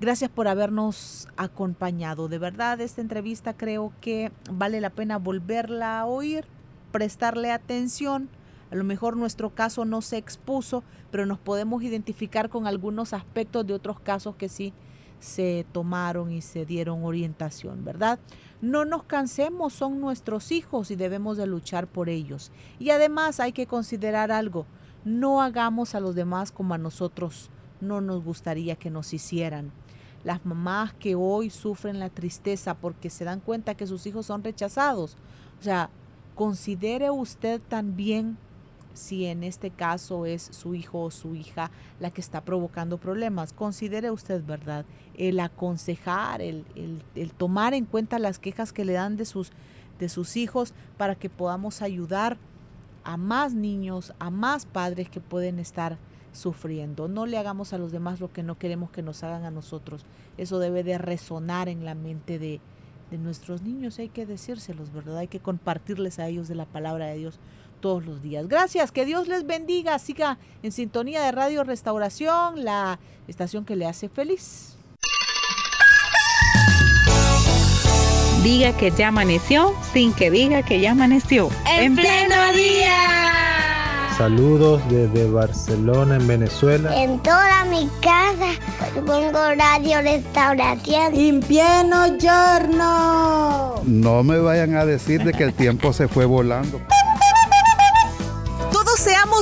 Gracias 0.00 0.30
por 0.30 0.48
habernos 0.48 1.28
acompañado. 1.36 2.26
De 2.26 2.38
verdad, 2.38 2.80
esta 2.80 3.00
entrevista 3.00 3.54
creo 3.54 3.92
que 4.00 4.32
vale 4.50 4.80
la 4.80 4.90
pena 4.90 5.16
volverla 5.16 6.00
a 6.00 6.06
oír, 6.06 6.44
prestarle 6.90 7.52
atención 7.52 8.28
a 8.74 8.76
lo 8.76 8.82
mejor 8.82 9.16
nuestro 9.16 9.54
caso 9.54 9.84
no 9.84 10.02
se 10.02 10.16
expuso, 10.16 10.82
pero 11.12 11.26
nos 11.26 11.38
podemos 11.38 11.84
identificar 11.84 12.48
con 12.48 12.66
algunos 12.66 13.12
aspectos 13.12 13.64
de 13.64 13.72
otros 13.72 14.00
casos 14.00 14.34
que 14.34 14.48
sí 14.48 14.72
se 15.20 15.64
tomaron 15.70 16.32
y 16.32 16.42
se 16.42 16.66
dieron 16.66 17.04
orientación, 17.04 17.84
¿verdad? 17.84 18.18
No 18.60 18.84
nos 18.84 19.04
cansemos, 19.04 19.74
son 19.74 20.00
nuestros 20.00 20.50
hijos 20.50 20.90
y 20.90 20.96
debemos 20.96 21.36
de 21.36 21.46
luchar 21.46 21.86
por 21.86 22.08
ellos. 22.08 22.50
Y 22.80 22.90
además 22.90 23.38
hay 23.38 23.52
que 23.52 23.68
considerar 23.68 24.32
algo, 24.32 24.66
no 25.04 25.40
hagamos 25.40 25.94
a 25.94 26.00
los 26.00 26.16
demás 26.16 26.50
como 26.50 26.74
a 26.74 26.78
nosotros 26.78 27.50
no 27.80 28.00
nos 28.00 28.24
gustaría 28.24 28.74
que 28.74 28.90
nos 28.90 29.14
hicieran. 29.14 29.70
Las 30.24 30.44
mamás 30.44 30.94
que 30.94 31.14
hoy 31.14 31.48
sufren 31.48 32.00
la 32.00 32.10
tristeza 32.10 32.74
porque 32.74 33.08
se 33.08 33.24
dan 33.24 33.38
cuenta 33.38 33.76
que 33.76 33.86
sus 33.86 34.04
hijos 34.06 34.26
son 34.26 34.42
rechazados. 34.42 35.16
O 35.60 35.62
sea, 35.62 35.90
considere 36.34 37.12
usted 37.12 37.60
también 37.60 38.36
si 38.94 39.26
en 39.26 39.44
este 39.44 39.70
caso 39.70 40.24
es 40.24 40.42
su 40.42 40.74
hijo 40.74 41.00
o 41.00 41.10
su 41.10 41.34
hija 41.34 41.70
la 42.00 42.10
que 42.10 42.20
está 42.20 42.40
provocando 42.40 42.98
problemas. 42.98 43.52
Considere 43.52 44.10
usted, 44.10 44.42
¿verdad? 44.44 44.86
El 45.16 45.40
aconsejar, 45.40 46.40
el, 46.40 46.64
tomar 47.36 47.74
en 47.74 47.84
cuenta 47.84 48.18
las 48.18 48.38
quejas 48.38 48.72
que 48.72 48.84
le 48.84 48.94
dan 48.94 49.16
de 49.16 49.24
sus, 49.24 49.52
de 49.98 50.08
sus 50.08 50.36
hijos 50.36 50.72
para 50.96 51.14
que 51.14 51.28
podamos 51.28 51.82
ayudar 51.82 52.38
a 53.02 53.16
más 53.16 53.52
niños, 53.52 54.14
a 54.18 54.30
más 54.30 54.64
padres 54.64 55.10
que 55.10 55.20
pueden 55.20 55.58
estar 55.58 55.98
sufriendo. 56.32 57.06
No 57.06 57.26
le 57.26 57.38
hagamos 57.38 57.72
a 57.72 57.78
los 57.78 57.92
demás 57.92 58.20
lo 58.20 58.32
que 58.32 58.42
no 58.42 58.58
queremos 58.58 58.90
que 58.90 59.02
nos 59.02 59.22
hagan 59.22 59.44
a 59.44 59.50
nosotros. 59.50 60.04
Eso 60.38 60.58
debe 60.58 60.82
de 60.82 60.98
resonar 60.98 61.68
en 61.68 61.84
la 61.84 61.94
mente 61.94 62.38
de, 62.38 62.60
de 63.10 63.18
nuestros 63.18 63.62
niños. 63.62 63.98
Hay 63.98 64.08
que 64.08 64.26
decírselos, 64.26 64.92
¿verdad? 64.92 65.18
Hay 65.18 65.28
que 65.28 65.40
compartirles 65.40 66.18
a 66.18 66.26
ellos 66.26 66.48
de 66.48 66.54
la 66.54 66.66
palabra 66.66 67.06
de 67.06 67.18
Dios 67.18 67.38
todos 67.84 68.06
los 68.06 68.22
días. 68.22 68.48
Gracias, 68.48 68.92
que 68.92 69.04
Dios 69.04 69.28
les 69.28 69.46
bendiga. 69.46 69.98
Siga 69.98 70.38
en 70.62 70.72
sintonía 70.72 71.20
de 71.20 71.32
Radio 71.32 71.64
Restauración, 71.64 72.64
la 72.64 72.98
estación 73.28 73.66
que 73.66 73.76
le 73.76 73.84
hace 73.84 74.08
feliz. 74.08 74.78
Diga 78.42 78.74
que 78.74 78.90
ya 78.90 79.08
amaneció 79.08 79.74
sin 79.92 80.14
que 80.14 80.30
diga 80.30 80.62
que 80.62 80.80
ya 80.80 80.92
amaneció. 80.92 81.50
En 81.78 81.94
pleno 81.94 82.52
día. 82.54 82.96
Saludos 84.16 84.80
desde 84.88 85.30
Barcelona, 85.30 86.16
en 86.16 86.26
Venezuela. 86.26 87.02
En 87.02 87.22
toda 87.22 87.66
mi 87.66 87.86
casa 88.00 88.52
pongo 89.04 89.54
radio 89.56 90.00
restauración. 90.00 91.14
In 91.14 91.40
pieno 91.40 92.16
giorno. 92.18 93.82
No 93.84 94.22
me 94.22 94.38
vayan 94.38 94.74
a 94.74 94.86
decir 94.86 95.22
de 95.22 95.34
que 95.34 95.44
el 95.44 95.52
tiempo 95.52 95.92
se 95.92 96.08
fue 96.08 96.24
volando. 96.24 96.80